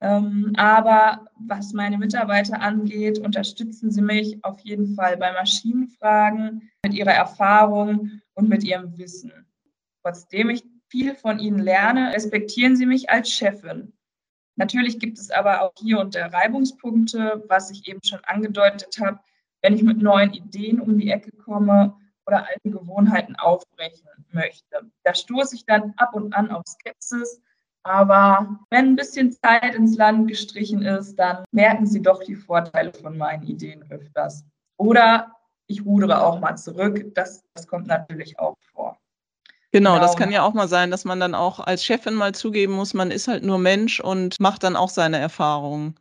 Ähm, 0.00 0.52
aber 0.56 1.26
was 1.38 1.72
meine 1.72 1.96
Mitarbeiter 1.96 2.60
angeht, 2.60 3.18
unterstützen 3.18 3.90
sie 3.90 4.02
mich 4.02 4.42
auf 4.44 4.60
jeden 4.60 4.94
Fall 4.94 5.16
bei 5.16 5.32
Maschinenfragen 5.32 6.70
mit 6.84 6.94
ihrer 6.94 7.12
Erfahrung 7.12 8.20
und 8.34 8.48
mit 8.48 8.64
ihrem 8.64 8.98
Wissen. 8.98 9.32
Trotzdem 10.02 10.50
ich 10.50 10.64
viel 10.96 11.14
von 11.14 11.38
ihnen 11.38 11.58
lerne, 11.58 12.14
respektieren 12.14 12.74
sie 12.74 12.86
mich 12.86 13.10
als 13.10 13.30
Chefin. 13.30 13.92
Natürlich 14.56 14.98
gibt 14.98 15.18
es 15.18 15.30
aber 15.30 15.60
auch 15.60 15.72
hier 15.76 16.00
und 16.00 16.14
da 16.14 16.28
Reibungspunkte, 16.28 17.44
was 17.48 17.70
ich 17.70 17.86
eben 17.86 18.00
schon 18.02 18.20
angedeutet 18.24 18.98
habe, 18.98 19.20
wenn 19.60 19.74
ich 19.74 19.82
mit 19.82 20.00
neuen 20.00 20.32
Ideen 20.32 20.80
um 20.80 20.98
die 20.98 21.10
Ecke 21.10 21.32
komme 21.32 21.94
oder 22.26 22.46
alte 22.48 22.70
Gewohnheiten 22.70 23.36
aufbrechen 23.36 24.08
möchte. 24.32 24.90
Da 25.04 25.14
stoße 25.14 25.56
ich 25.56 25.66
dann 25.66 25.92
ab 25.98 26.14
und 26.14 26.32
an 26.32 26.50
auf 26.50 26.62
Skepsis, 26.66 27.42
aber 27.82 28.58
wenn 28.70 28.86
ein 28.86 28.96
bisschen 28.96 29.32
Zeit 29.32 29.74
ins 29.74 29.98
Land 29.98 30.28
gestrichen 30.28 30.80
ist, 30.80 31.16
dann 31.16 31.44
merken 31.50 31.84
sie 31.84 32.00
doch 32.00 32.24
die 32.24 32.36
Vorteile 32.36 32.94
von 32.94 33.18
meinen 33.18 33.42
Ideen 33.42 33.84
öfters. 33.90 34.46
Oder 34.78 35.36
ich 35.66 35.84
rudere 35.84 36.24
auch 36.24 36.40
mal 36.40 36.56
zurück. 36.56 37.14
Das, 37.14 37.44
das 37.52 37.66
kommt 37.66 37.86
natürlich 37.86 38.38
auch 38.38 38.56
vor. 38.72 38.98
Genau, 39.76 39.94
genau, 39.94 40.02
das 40.02 40.16
kann 40.16 40.32
ja 40.32 40.42
auch 40.42 40.54
mal 40.54 40.68
sein, 40.68 40.90
dass 40.90 41.04
man 41.04 41.20
dann 41.20 41.34
auch 41.34 41.60
als 41.60 41.84
Chefin 41.84 42.14
mal 42.14 42.34
zugeben 42.34 42.72
muss, 42.72 42.94
man 42.94 43.10
ist 43.10 43.28
halt 43.28 43.44
nur 43.44 43.58
Mensch 43.58 44.00
und 44.00 44.40
macht 44.40 44.62
dann 44.62 44.74
auch 44.74 44.88
seine 44.88 45.18
Erfahrungen. 45.18 45.94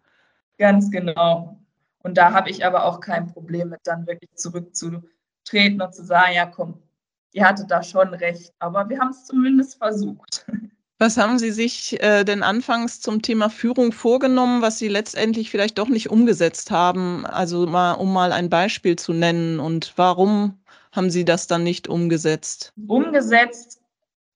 Ganz 0.58 0.90
genau. 0.90 1.60
Und 2.00 2.18
da 2.18 2.32
habe 2.32 2.50
ich 2.50 2.66
aber 2.66 2.86
auch 2.86 3.02
kein 3.02 3.28
Problem 3.28 3.70
mit, 3.70 3.82
dann 3.84 4.08
wirklich 4.08 4.34
zurückzutreten 4.36 5.82
und 5.82 5.94
zu 5.94 6.06
sagen, 6.06 6.34
ja 6.36 6.46
komm, 6.46 6.82
ihr 7.34 7.46
hattet 7.46 7.70
da 7.70 7.84
schon 7.84 8.14
recht, 8.14 8.54
aber 8.60 8.88
wir 8.88 8.98
haben 8.98 9.10
es 9.10 9.26
zumindest 9.26 9.78
versucht. 9.78 10.46
Was 10.98 11.18
haben 11.18 11.38
Sie 11.38 11.52
sich 11.52 12.02
äh, 12.02 12.24
denn 12.24 12.42
anfangs 12.42 13.02
zum 13.02 13.22
Thema 13.22 13.50
Führung 13.50 13.92
vorgenommen, 13.92 14.62
was 14.62 14.80
Sie 14.80 14.88
letztendlich 14.88 15.52
vielleicht 15.52 15.78
doch 15.78 15.90
nicht 15.90 16.10
umgesetzt 16.10 16.72
haben? 16.72 17.26
Also 17.26 17.68
mal, 17.68 17.96
um 17.96 18.14
mal 18.14 18.32
ein 18.32 18.50
Beispiel 18.50 18.96
zu 18.96 19.12
nennen 19.12 19.60
und 19.60 19.92
warum 19.98 20.58
haben 20.96 21.10
Sie 21.10 21.26
das 21.26 21.48
dann 21.48 21.64
nicht 21.64 21.88
umgesetzt? 21.88 22.74
Umgesetzt, 22.88 23.82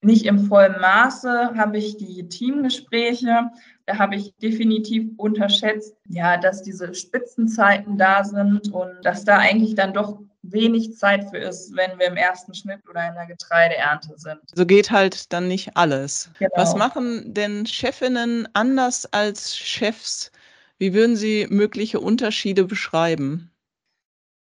nicht 0.01 0.25
im 0.25 0.47
vollen 0.47 0.79
Maße, 0.79 1.55
habe 1.55 1.77
ich 1.77 1.97
die 1.97 2.27
Teamgespräche. 2.29 3.49
Da 3.85 3.97
habe 3.97 4.15
ich 4.15 4.33
definitiv 4.41 5.09
unterschätzt, 5.17 5.95
ja, 6.07 6.37
dass 6.37 6.63
diese 6.63 6.93
Spitzenzeiten 6.93 7.97
da 7.97 8.23
sind 8.23 8.71
und 8.71 8.93
dass 9.03 9.25
da 9.25 9.37
eigentlich 9.37 9.75
dann 9.75 9.93
doch 9.93 10.19
wenig 10.41 10.95
Zeit 10.95 11.29
für 11.29 11.37
ist, 11.37 11.75
wenn 11.75 11.99
wir 11.99 12.07
im 12.07 12.15
ersten 12.15 12.53
Schnitt 12.53 12.79
oder 12.89 13.07
in 13.09 13.15
der 13.15 13.25
Getreideernte 13.25 14.13
sind. 14.15 14.39
So 14.53 14.65
geht 14.65 14.89
halt 14.89 15.31
dann 15.33 15.47
nicht 15.47 15.75
alles. 15.75 16.29
Genau. 16.39 16.51
Was 16.55 16.75
machen 16.75 17.33
denn 17.33 17.65
Chefinnen 17.65 18.47
anders 18.53 19.05
als 19.11 19.57
Chefs? 19.57 20.31
Wie 20.77 20.93
würden 20.93 21.17
Sie 21.17 21.45
mögliche 21.49 21.99
Unterschiede 21.99 22.63
beschreiben? 22.63 23.51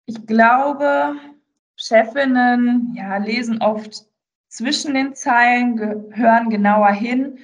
Ich 0.08 0.26
glaube, 0.26 1.16
Chefinnen 1.78 2.94
ja, 2.96 3.18
lesen 3.18 3.62
oft 3.62 4.06
zwischen 4.50 4.94
den 4.94 5.14
Zeilen, 5.14 5.80
hören 6.14 6.50
genauer 6.50 6.92
hin 6.92 7.40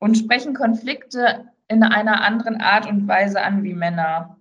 und 0.00 0.16
sprechen 0.16 0.54
Konflikte 0.54 1.52
in 1.68 1.82
einer 1.82 2.22
anderen 2.22 2.60
Art 2.60 2.86
und 2.86 3.06
Weise 3.06 3.42
an 3.42 3.62
wie 3.62 3.74
Männer. 3.74 4.38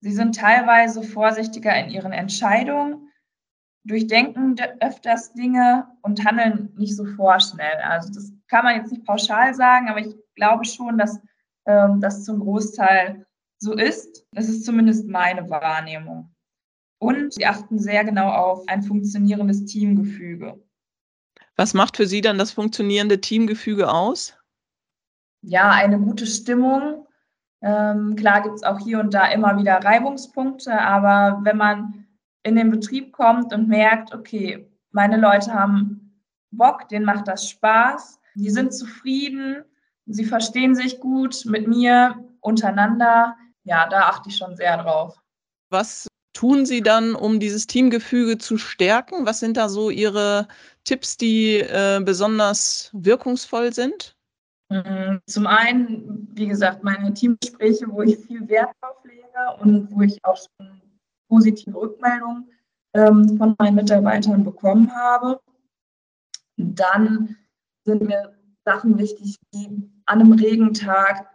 Sie 0.00 0.12
sind 0.12 0.34
teilweise 0.34 1.02
vorsichtiger 1.02 1.76
in 1.76 1.90
ihren 1.90 2.12
Entscheidungen, 2.12 3.10
durchdenken 3.84 4.56
öfters 4.80 5.32
Dinge 5.34 5.86
und 6.02 6.24
handeln 6.24 6.72
nicht 6.76 6.96
so 6.96 7.04
vorschnell. 7.04 7.76
Also 7.82 8.12
das 8.12 8.32
kann 8.48 8.64
man 8.64 8.76
jetzt 8.76 8.92
nicht 8.92 9.04
pauschal 9.04 9.54
sagen, 9.54 9.88
aber 9.88 10.00
ich 10.00 10.14
glaube 10.34 10.64
schon, 10.64 10.96
dass 10.96 11.20
ähm, 11.66 12.00
das 12.00 12.24
zum 12.24 12.40
Großteil 12.40 13.26
so 13.58 13.74
ist. 13.74 14.26
Das 14.32 14.48
ist 14.48 14.64
zumindest 14.64 15.06
meine 15.06 15.48
Wahrnehmung. 15.50 16.29
Und 17.00 17.32
sie 17.32 17.46
achten 17.46 17.78
sehr 17.78 18.04
genau 18.04 18.28
auf 18.28 18.68
ein 18.68 18.82
funktionierendes 18.82 19.64
Teamgefüge. 19.64 20.62
Was 21.56 21.72
macht 21.72 21.96
für 21.96 22.06
Sie 22.06 22.20
dann 22.20 22.38
das 22.38 22.52
funktionierende 22.52 23.20
Teamgefüge 23.20 23.90
aus? 23.90 24.36
Ja, 25.42 25.70
eine 25.70 25.98
gute 25.98 26.26
Stimmung. 26.26 27.06
Ähm, 27.62 28.16
klar 28.16 28.42
gibt 28.42 28.56
es 28.56 28.62
auch 28.62 28.78
hier 28.78 29.00
und 29.00 29.14
da 29.14 29.30
immer 29.30 29.58
wieder 29.58 29.76
Reibungspunkte, 29.82 30.78
aber 30.78 31.40
wenn 31.42 31.56
man 31.56 32.06
in 32.42 32.56
den 32.56 32.70
Betrieb 32.70 33.12
kommt 33.12 33.52
und 33.52 33.68
merkt, 33.68 34.14
okay, 34.14 34.70
meine 34.92 35.16
Leute 35.16 35.54
haben 35.54 36.22
Bock, 36.50 36.88
denen 36.88 37.04
macht 37.04 37.28
das 37.28 37.48
Spaß, 37.48 38.20
die 38.34 38.50
sind 38.50 38.74
zufrieden, 38.74 39.64
sie 40.06 40.24
verstehen 40.24 40.74
sich 40.74 41.00
gut 41.00 41.44
mit 41.46 41.66
mir 41.66 42.16
untereinander, 42.40 43.36
ja, 43.64 43.88
da 43.88 44.08
achte 44.08 44.28
ich 44.28 44.36
schon 44.36 44.56
sehr 44.56 44.82
drauf. 44.82 45.18
Was 45.70 46.08
tun 46.32 46.66
Sie 46.66 46.80
dann, 46.80 47.14
um 47.14 47.40
dieses 47.40 47.66
Teamgefüge 47.66 48.38
zu 48.38 48.56
stärken? 48.56 49.26
Was 49.26 49.40
sind 49.40 49.56
da 49.56 49.68
so 49.68 49.90
Ihre 49.90 50.48
Tipps, 50.84 51.16
die 51.16 51.56
äh, 51.56 52.00
besonders 52.04 52.90
wirkungsvoll 52.92 53.72
sind? 53.72 54.16
Mm, 54.70 55.16
zum 55.26 55.46
einen, 55.46 56.28
wie 56.34 56.46
gesagt, 56.46 56.84
meine 56.84 57.12
Teamgespräche, 57.12 57.86
wo 57.88 58.02
ich 58.02 58.18
viel 58.18 58.48
Wert 58.48 58.70
drauf 58.80 58.96
lege 59.04 59.62
und 59.62 59.90
wo 59.90 60.02
ich 60.02 60.18
auch 60.24 60.36
schon 60.36 60.80
positive 61.28 61.74
Rückmeldungen 61.74 62.48
ähm, 62.94 63.36
von 63.36 63.54
meinen 63.58 63.74
Mitarbeitern 63.76 64.44
bekommen 64.44 64.90
habe. 64.94 65.40
Dann 66.56 67.36
sind 67.84 68.02
mir 68.02 68.36
Sachen 68.64 68.98
wichtig, 68.98 69.36
wie 69.52 69.66
an 70.06 70.20
einem 70.20 70.32
Regentag 70.32 71.28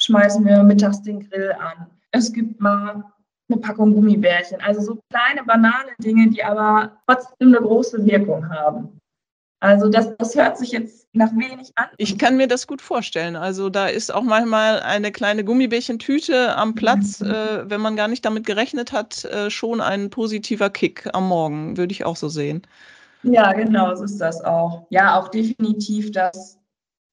schmeißen 0.00 0.44
wir 0.44 0.62
mittags 0.62 1.02
den 1.02 1.28
Grill 1.28 1.52
an. 1.52 1.90
Es 2.10 2.32
gibt 2.32 2.60
mal 2.60 3.04
eine 3.48 3.60
Packung 3.60 3.94
Gummibärchen. 3.94 4.60
Also 4.60 4.80
so 4.80 4.98
kleine, 5.10 5.44
banale 5.44 5.92
Dinge, 5.98 6.30
die 6.30 6.42
aber 6.42 6.96
trotzdem 7.06 7.48
eine 7.48 7.58
große 7.58 8.04
Wirkung 8.04 8.48
haben. 8.50 8.98
Also 9.60 9.88
das, 9.88 10.14
das 10.18 10.34
hört 10.34 10.58
sich 10.58 10.72
jetzt 10.72 11.08
nach 11.14 11.32
wenig 11.32 11.72
an. 11.76 11.86
Ich 11.96 12.18
kann 12.18 12.36
mir 12.36 12.46
das 12.46 12.66
gut 12.66 12.82
vorstellen. 12.82 13.36
Also 13.36 13.70
da 13.70 13.86
ist 13.86 14.12
auch 14.12 14.22
manchmal 14.22 14.80
eine 14.80 15.12
kleine 15.12 15.44
Gummibärchentüte 15.44 16.54
am 16.56 16.74
Platz, 16.74 17.20
mhm. 17.20 17.30
äh, 17.30 17.70
wenn 17.70 17.80
man 17.80 17.96
gar 17.96 18.08
nicht 18.08 18.24
damit 18.24 18.44
gerechnet 18.44 18.92
hat, 18.92 19.24
äh, 19.24 19.50
schon 19.50 19.80
ein 19.80 20.10
positiver 20.10 20.68
Kick 20.68 21.08
am 21.14 21.28
Morgen, 21.28 21.76
würde 21.76 21.92
ich 21.92 22.04
auch 22.04 22.16
so 22.16 22.28
sehen. 22.28 22.62
Ja, 23.22 23.52
genau, 23.54 23.94
so 23.94 24.04
ist 24.04 24.18
das 24.18 24.42
auch. 24.44 24.86
Ja, 24.90 25.18
auch 25.18 25.28
definitiv, 25.28 26.12
dass 26.12 26.58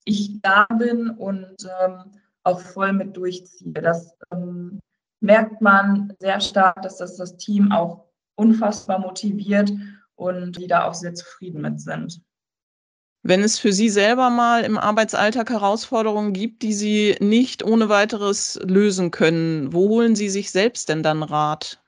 ich 0.06 0.42
da 0.42 0.66
bin 0.78 1.10
und 1.10 1.56
ähm, 1.82 2.12
auch 2.44 2.60
voll 2.60 2.92
mit 2.92 3.16
durchziehe. 3.16 3.72
Das 3.72 4.16
ähm, 4.32 4.80
merkt 5.24 5.62
man 5.62 6.14
sehr 6.20 6.40
stark, 6.42 6.82
dass 6.82 6.98
das 6.98 7.16
das 7.16 7.38
Team 7.38 7.72
auch 7.72 8.06
unfassbar 8.36 9.00
motiviert 9.00 9.72
und 10.16 10.58
die 10.58 10.68
da 10.68 10.86
auch 10.86 10.94
sehr 10.94 11.14
zufrieden 11.14 11.62
mit 11.62 11.80
sind. 11.80 12.22
Wenn 13.26 13.42
es 13.42 13.58
für 13.58 13.72
Sie 13.72 13.88
selber 13.88 14.30
mal 14.30 14.66
im 14.66 14.78
Arbeitsalltag 14.78 15.50
Herausforderungen 15.50 16.34
gibt, 16.34 16.62
die 16.62 16.74
Sie 16.74 17.16
nicht 17.22 17.64
ohne 17.64 17.88
weiteres 17.88 18.60
lösen 18.66 19.12
können, 19.12 19.72
wo 19.72 19.88
holen 19.88 20.16
Sie 20.16 20.30
sich 20.30 20.52
selbst 20.52 20.90
denn 20.90 21.04
dann 21.04 21.24
Rat? 21.24 21.82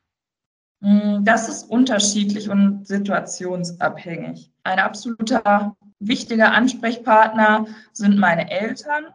Hm, 0.82 1.26
das 1.26 1.50
ist 1.50 1.64
unterschiedlich 1.64 2.50
und 2.50 2.88
situationsabhängig. 2.88 4.50
Ein 4.64 4.80
absoluter 4.80 5.76
wichtiger 6.00 6.54
Ansprechpartner 6.54 7.66
sind 7.92 8.18
meine 8.18 8.50
Eltern, 8.50 9.08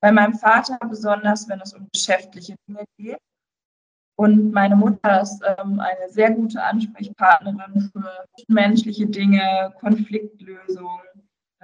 bei 0.00 0.12
meinem 0.12 0.34
Vater 0.34 0.78
besonders, 0.88 1.46
wenn 1.48 1.60
es 1.60 1.74
um 1.74 1.88
geschäftliche 1.92 2.54
Dinge 2.66 2.84
geht. 2.96 3.18
Und 4.18 4.52
meine 4.52 4.76
Mutter 4.76 5.20
ist 5.20 5.42
ähm, 5.44 5.78
eine 5.78 6.08
sehr 6.08 6.30
gute 6.30 6.62
Ansprechpartnerin 6.62 7.90
für 7.92 8.24
menschliche 8.48 9.06
Dinge, 9.06 9.74
Konfliktlösungen. 9.78 11.02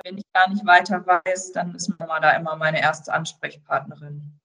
Wenn 0.05 0.19
ich 0.19 0.25
gar 0.35 0.51
nicht 0.51 0.67
weiter 0.67 1.05
weiß, 1.07 1.53
dann 1.53 1.75
ist 1.75 1.99
Mama 1.99 2.21
da 2.21 2.33
immer 2.33 2.57
meine 2.57 2.81
erste 2.81 3.13
Ansprechpartnerin. 3.13 4.39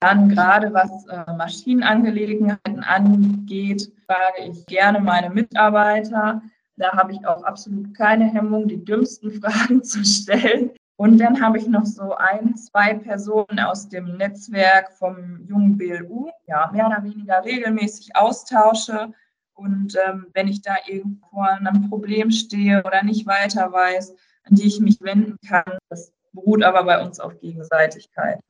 Dann 0.00 0.28
gerade 0.28 0.72
was 0.72 1.06
äh, 1.06 1.32
Maschinenangelegenheiten 1.32 2.80
angeht, 2.80 3.92
frage 4.06 4.50
ich 4.50 4.64
gerne 4.66 5.00
meine 5.00 5.30
Mitarbeiter. 5.30 6.40
Da 6.76 6.92
habe 6.92 7.12
ich 7.12 7.26
auch 7.26 7.42
absolut 7.42 7.92
keine 7.96 8.32
Hemmung, 8.32 8.68
die 8.68 8.84
dümmsten 8.84 9.32
Fragen 9.42 9.82
zu 9.82 10.04
stellen. 10.04 10.70
Und 11.00 11.18
dann 11.18 11.40
habe 11.40 11.58
ich 11.58 11.68
noch 11.68 11.86
so 11.86 12.16
ein, 12.16 12.56
zwei 12.56 12.92
Personen 12.92 13.60
aus 13.60 13.88
dem 13.88 14.16
Netzwerk 14.16 14.92
vom 14.92 15.46
jungen 15.46 15.78
BLU, 15.78 16.32
ja, 16.46 16.68
mehr 16.72 16.88
oder 16.88 17.04
weniger 17.04 17.44
regelmäßig 17.44 18.16
austausche. 18.16 19.12
Und 19.54 19.96
ähm, 20.04 20.26
wenn 20.34 20.48
ich 20.48 20.60
da 20.60 20.74
irgendwo 20.88 21.40
an 21.40 21.68
einem 21.68 21.88
Problem 21.88 22.32
stehe 22.32 22.82
oder 22.82 23.04
nicht 23.04 23.28
weiter 23.28 23.72
weiß, 23.72 24.10
an 24.42 24.56
die 24.56 24.66
ich 24.66 24.80
mich 24.80 25.00
wenden 25.00 25.36
kann, 25.46 25.78
das 25.88 26.12
beruht 26.32 26.64
aber 26.64 26.82
bei 26.82 27.00
uns 27.00 27.20
auf 27.20 27.38
Gegenseitigkeit. 27.38 28.40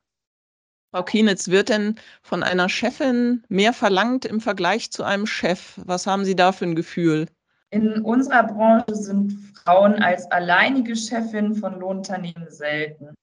Frau 0.91 1.03
Kienitz, 1.03 1.49
wird 1.49 1.69
denn 1.69 1.97
von 2.23 2.43
einer 2.43 2.71
Chefin 2.71 3.45
mehr 3.51 3.75
verlangt 3.75 4.25
im 4.25 4.41
Vergleich 4.41 4.91
zu 4.91 5.05
einem 5.05 5.27
Chef? 5.27 5.79
Was 5.85 6.07
haben 6.07 6.25
Sie 6.25 6.35
da 6.35 6.53
für 6.53 6.65
ein 6.65 6.77
Gefühl? 6.77 7.27
In 7.71 8.01
unserer 8.01 8.45
Branche 8.45 8.95
sind 8.95 9.33
Frauen 9.55 10.03
als 10.03 10.31
alleinige 10.31 10.97
Chefin 10.97 11.55
von 11.55 11.79
Lohnunternehmen 11.79 12.51
selten. 12.51 13.15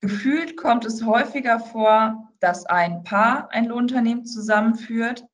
Gefühlt 0.00 0.58
kommt 0.58 0.84
es 0.84 1.06
häufiger 1.06 1.58
vor, 1.58 2.30
dass 2.40 2.66
ein 2.66 3.04
Paar 3.04 3.50
ein 3.52 3.66
Lohnunternehmen 3.66 4.26
zusammenführt 4.26 5.24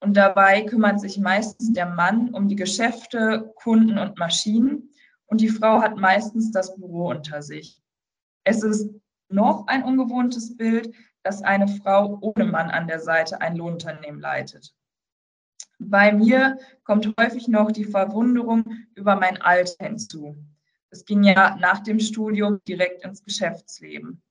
und 0.00 0.16
dabei 0.16 0.62
kümmert 0.62 1.00
sich 1.00 1.18
meistens 1.18 1.74
der 1.74 1.86
Mann 1.86 2.32
um 2.32 2.48
die 2.48 2.56
Geschäfte, 2.56 3.52
Kunden 3.56 3.98
und 3.98 4.18
Maschinen 4.18 4.90
und 5.26 5.42
die 5.42 5.50
Frau 5.50 5.82
hat 5.82 5.96
meistens 5.96 6.50
das 6.50 6.74
Büro 6.76 7.10
unter 7.10 7.42
sich. 7.42 7.82
Es 8.44 8.62
ist 8.62 8.88
noch 9.28 9.66
ein 9.66 9.82
ungewohntes 9.82 10.56
Bild, 10.56 10.94
dass 11.22 11.42
eine 11.42 11.68
Frau 11.68 12.18
ohne 12.22 12.46
Mann 12.46 12.70
an 12.70 12.86
der 12.86 13.00
Seite 13.00 13.40
ein 13.42 13.56
Lohnunternehmen 13.56 14.20
leitet. 14.20 14.74
Bei 15.78 16.12
mir 16.12 16.58
kommt 16.84 17.12
häufig 17.18 17.48
noch 17.48 17.70
die 17.70 17.84
Verwunderung 17.84 18.64
über 18.94 19.16
mein 19.16 19.40
Alter 19.40 19.84
hinzu. 19.84 20.36
Es 20.90 21.04
ging 21.04 21.24
ja 21.24 21.56
nach 21.60 21.80
dem 21.80 22.00
Studium 22.00 22.60
direkt 22.66 23.04
ins 23.04 23.22
Geschäftsleben. 23.22 24.22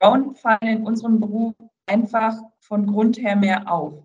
Frauen 0.00 0.34
fallen 0.34 0.58
in 0.62 0.86
unserem 0.86 1.20
Beruf 1.20 1.54
einfach 1.86 2.36
von 2.58 2.86
Grund 2.86 3.18
her 3.18 3.36
mehr 3.36 3.70
auf. 3.70 4.02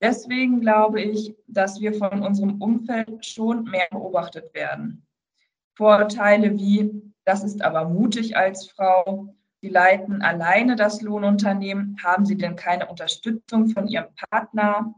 Deswegen 0.00 0.60
glaube 0.60 1.00
ich, 1.00 1.34
dass 1.46 1.80
wir 1.80 1.94
von 1.94 2.22
unserem 2.22 2.60
Umfeld 2.60 3.24
schon 3.24 3.64
mehr 3.64 3.86
beobachtet 3.90 4.54
werden. 4.54 5.06
Vorurteile 5.76 6.56
wie, 6.56 7.02
das 7.24 7.44
ist 7.44 7.62
aber 7.62 7.88
mutig 7.88 8.36
als 8.36 8.68
Frau, 8.70 9.34
Sie 9.60 9.68
leiten 9.68 10.22
alleine 10.22 10.76
das 10.76 11.02
Lohnunternehmen, 11.02 11.96
haben 12.02 12.24
Sie 12.24 12.36
denn 12.36 12.54
keine 12.54 12.86
Unterstützung 12.86 13.68
von 13.68 13.88
Ihrem 13.88 14.14
Partner? 14.30 14.94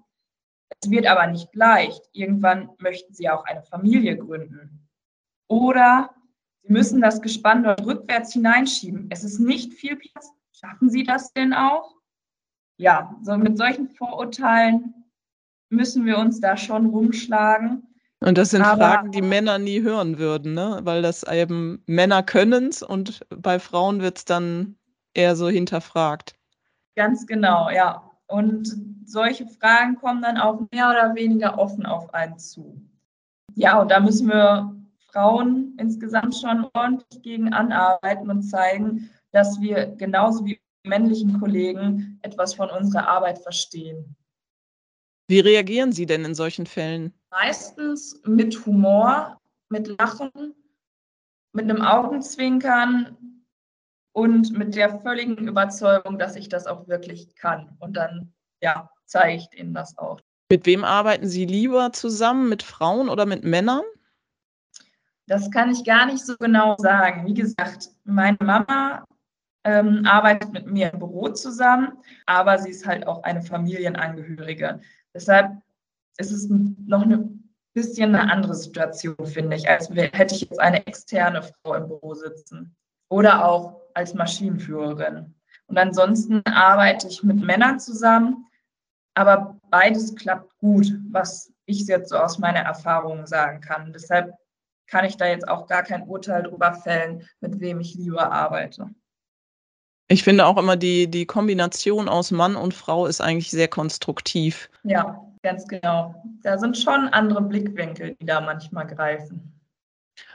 Es 0.83 0.90
wird 0.90 1.07
aber 1.07 1.27
nicht 1.27 1.55
leicht. 1.55 2.03
Irgendwann 2.12 2.71
möchten 2.79 3.12
sie 3.12 3.29
auch 3.29 3.45
eine 3.45 3.62
Familie 3.62 4.16
gründen. 4.16 4.88
Oder 5.49 6.14
sie 6.62 6.73
müssen 6.73 7.01
das 7.01 7.21
Gespann 7.21 7.64
dort 7.64 7.85
rückwärts 7.85 8.33
hineinschieben. 8.33 9.09
Es 9.11 9.25
ist 9.25 9.38
nicht 9.40 9.75
viel 9.75 9.97
Platz. 9.97 10.31
Schaffen 10.53 10.90
Sie 10.90 11.05
das 11.05 11.33
denn 11.33 11.55
auch? 11.55 11.95
Ja, 12.77 13.14
so 13.23 13.37
mit 13.37 13.57
solchen 13.57 13.88
Vorurteilen 13.88 14.95
müssen 15.71 16.05
wir 16.05 16.19
uns 16.19 16.40
da 16.40 16.57
schon 16.57 16.87
rumschlagen. 16.87 17.87
Und 18.21 18.37
das 18.37 18.51
sind 18.51 18.62
Aber, 18.62 18.85
Fragen, 18.85 19.12
die 19.12 19.23
Männer 19.23 19.59
nie 19.59 19.81
hören 19.81 20.19
würden, 20.19 20.53
ne? 20.53 20.81
weil 20.83 21.01
das 21.01 21.23
eben 21.23 21.83
Männer 21.87 22.23
können 22.23 22.69
es 22.69 22.83
und 22.83 23.21
bei 23.31 23.59
Frauen 23.59 24.03
wird 24.03 24.19
es 24.19 24.25
dann 24.27 24.77
eher 25.14 25.37
so 25.37 25.49
hinterfragt. 25.49 26.35
Ganz 26.97 27.27
genau, 27.27 27.71
ja. 27.71 28.10
Und 28.31 28.77
solche 29.05 29.47
Fragen 29.47 29.97
kommen 29.97 30.23
dann 30.23 30.38
auch 30.38 30.61
mehr 30.73 30.90
oder 30.90 31.14
weniger 31.14 31.59
offen 31.59 31.85
auf 31.85 32.14
einen 32.14 32.38
zu. 32.38 32.81
Ja, 33.55 33.81
und 33.81 33.90
da 33.90 33.99
müssen 33.99 34.29
wir 34.29 34.75
Frauen 35.11 35.75
insgesamt 35.79 36.37
schon 36.37 36.69
ordentlich 36.73 37.23
gegen 37.23 37.53
anarbeiten 37.53 38.31
und 38.31 38.43
zeigen, 38.43 39.11
dass 39.33 39.61
wir 39.61 39.87
genauso 39.87 40.45
wie 40.45 40.61
männlichen 40.87 41.40
Kollegen 41.40 42.19
etwas 42.23 42.55
von 42.55 42.71
unserer 42.71 43.09
Arbeit 43.09 43.38
verstehen. 43.38 44.16
Wie 45.29 45.40
reagieren 45.40 45.93
Sie 45.93 46.07
denn 46.07 46.25
in 46.25 46.35
solchen 46.35 46.66
Fällen? 46.66 47.12
Meistens 47.31 48.21
mit 48.25 48.64
Humor, 48.66 49.38
mit 49.69 49.88
Lachen, 49.99 50.55
mit 51.53 51.64
einem 51.64 51.83
Augenzwinkern 51.83 53.16
und 54.12 54.53
mit 54.53 54.75
der 54.75 55.01
völligen 55.01 55.49
Überzeugung, 55.49 56.18
dass 56.18 56.37
ich 56.37 56.49
das 56.49 56.66
auch 56.66 56.88
wirklich 56.88 57.35
kann. 57.37 57.77
Und 57.79 57.96
dann, 57.96 58.33
ja, 58.62 58.90
zeige 59.07 59.37
ich 59.37 59.59
ihnen 59.59 59.75
das 59.75 59.96
auch. 59.99 60.20
Mit 60.51 60.66
wem 60.66 60.85
arbeiten 60.85 61.29
Sie 61.29 61.46
lieber 61.46 61.92
zusammen? 61.92 62.49
Mit 62.49 62.62
Frauen 62.62 63.09
oder 63.09 63.25
mit 63.25 63.44
Männern? 63.44 63.83
Das 65.27 65.51
kann 65.53 65.70
ich 65.70 65.85
gar 65.85 66.07
nicht 66.07 66.25
so 66.27 66.37
genau 66.38 66.75
sagen. 66.79 67.25
Wie 67.25 67.35
gesagt, 67.35 67.90
meine 68.05 68.37
Mama 68.40 69.05
ähm, 69.64 70.05
arbeitet 70.05 70.53
mit 70.53 70.66
mir 70.66 70.92
im 70.92 70.99
Büro 70.99 71.29
zusammen, 71.29 71.99
aber 72.27 72.59
sie 72.59 72.70
ist 72.70 72.87
halt 72.87 73.07
auch 73.07 73.23
eine 73.23 73.42
Familienangehörige. 73.42 74.81
Deshalb 75.14 75.53
ist 76.18 76.33
es 76.33 76.49
noch 76.49 77.03
ein 77.03 77.49
bisschen 77.75 78.14
eine 78.14 78.33
andere 78.33 78.55
Situation, 78.55 79.25
finde 79.25 79.57
ich, 79.57 79.68
als 79.68 79.88
hätte 79.90 80.35
ich 80.35 80.42
jetzt 80.42 80.59
eine 80.59 80.85
externe 80.87 81.42
Frau 81.42 81.75
im 81.75 81.87
Büro 81.87 82.14
sitzen 82.14 82.75
oder 83.09 83.44
auch 83.44 83.80
als 83.94 84.14
Maschinenführerin. 84.14 85.35
Und 85.66 85.79
ansonsten 85.79 86.42
arbeite 86.46 87.09
ich 87.09 87.22
mit 87.22 87.40
Männern 87.40 87.79
zusammen, 87.79 88.46
aber 89.14 89.59
beides 89.70 90.14
klappt 90.14 90.57
gut, 90.59 90.92
was 91.11 91.53
ich 91.66 91.87
jetzt 91.87 92.09
so 92.09 92.16
aus 92.16 92.38
meiner 92.38 92.61
Erfahrung 92.61 93.26
sagen 93.26 93.61
kann. 93.61 93.92
Deshalb 93.92 94.33
kann 94.88 95.05
ich 95.05 95.16
da 95.16 95.26
jetzt 95.26 95.48
auch 95.48 95.66
gar 95.66 95.83
kein 95.83 96.03
Urteil 96.03 96.42
drüber 96.42 96.74
fällen, 96.74 97.26
mit 97.40 97.61
wem 97.61 97.81
ich 97.81 97.94
lieber 97.94 98.33
arbeite. 98.33 98.88
Ich 100.09 100.24
finde 100.24 100.46
auch 100.46 100.57
immer, 100.57 100.76
die, 100.76 101.09
die 101.09 101.26
Kombination 101.26 102.09
aus 102.09 102.33
Mann 102.33 102.57
und 102.57 102.74
Frau 102.74 103.07
ist 103.07 103.20
eigentlich 103.20 103.50
sehr 103.50 103.68
konstruktiv. 103.68 104.68
Ja. 104.83 105.24
Ganz 105.42 105.66
genau. 105.66 106.14
Da 106.42 106.59
sind 106.59 106.76
schon 106.76 107.09
andere 107.09 107.40
Blickwinkel, 107.40 108.14
die 108.20 108.26
da 108.26 108.40
manchmal 108.40 108.87
greifen. 108.87 109.60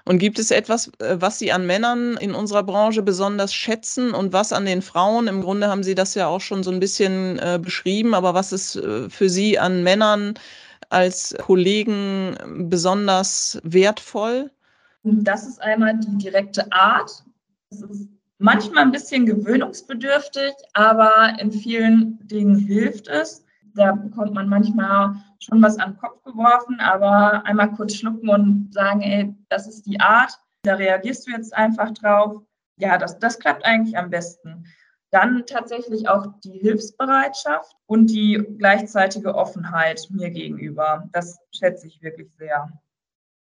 Und 0.05 0.19
gibt 0.19 0.37
es 0.37 0.51
etwas, 0.51 0.91
äh, 0.99 1.17
was 1.19 1.39
Sie 1.39 1.51
an 1.51 1.65
Männern 1.65 2.15
in 2.17 2.35
unserer 2.35 2.63
Branche 2.63 3.01
besonders 3.01 3.53
schätzen 3.53 4.13
und 4.13 4.33
was 4.33 4.53
an 4.53 4.65
den 4.65 4.81
Frauen? 4.81 5.27
Im 5.27 5.41
Grunde 5.41 5.67
haben 5.67 5.83
Sie 5.83 5.95
das 5.95 6.13
ja 6.13 6.27
auch 6.27 6.41
schon 6.41 6.63
so 6.63 6.71
ein 6.71 6.79
bisschen 6.79 7.39
äh, 7.39 7.59
beschrieben, 7.61 8.13
aber 8.13 8.33
was 8.33 8.51
ist 8.51 8.75
äh, 8.75 9.09
für 9.09 9.29
Sie 9.29 9.57
an 9.57 9.83
Männern 9.83 10.35
als 10.89 11.35
Kollegen 11.39 12.37
besonders 12.69 13.59
wertvoll? 13.63 14.51
Das 15.03 15.47
ist 15.47 15.61
einmal 15.61 15.99
die 15.99 16.17
direkte 16.17 16.71
Art. 16.71 17.23
Das 17.69 17.81
ist 17.81 18.07
manchmal 18.37 18.83
ein 18.83 18.91
bisschen 18.91 19.25
gewöhnungsbedürftig, 19.25 20.53
aber 20.73 21.35
in 21.39 21.51
vielen 21.51 22.19
Dingen 22.27 22.57
hilft 22.57 23.07
es. 23.07 23.43
Da 23.75 23.91
bekommt 23.91 24.33
man 24.33 24.47
manchmal 24.47 25.15
schon 25.39 25.61
was 25.61 25.77
an 25.77 25.91
den 25.91 25.99
Kopf 25.99 26.23
geworfen, 26.23 26.79
aber 26.79 27.45
einmal 27.45 27.71
kurz 27.73 27.95
schlucken 27.95 28.29
und 28.29 28.73
sagen, 28.73 29.01
ey, 29.01 29.35
das 29.49 29.67
ist 29.67 29.85
die 29.85 29.99
Art, 29.99 30.39
da 30.63 30.75
reagierst 30.75 31.27
du 31.27 31.31
jetzt 31.31 31.53
einfach 31.53 31.91
drauf. 31.91 32.41
Ja, 32.77 32.97
das, 32.97 33.19
das 33.19 33.39
klappt 33.39 33.65
eigentlich 33.65 33.97
am 33.97 34.09
besten. 34.09 34.65
Dann 35.11 35.45
tatsächlich 35.45 36.09
auch 36.09 36.27
die 36.43 36.59
Hilfsbereitschaft 36.59 37.75
und 37.85 38.07
die 38.07 38.43
gleichzeitige 38.57 39.35
Offenheit 39.35 40.07
mir 40.09 40.29
gegenüber. 40.29 41.07
Das 41.13 41.37
schätze 41.51 41.87
ich 41.87 42.01
wirklich 42.01 42.33
sehr. 42.35 42.67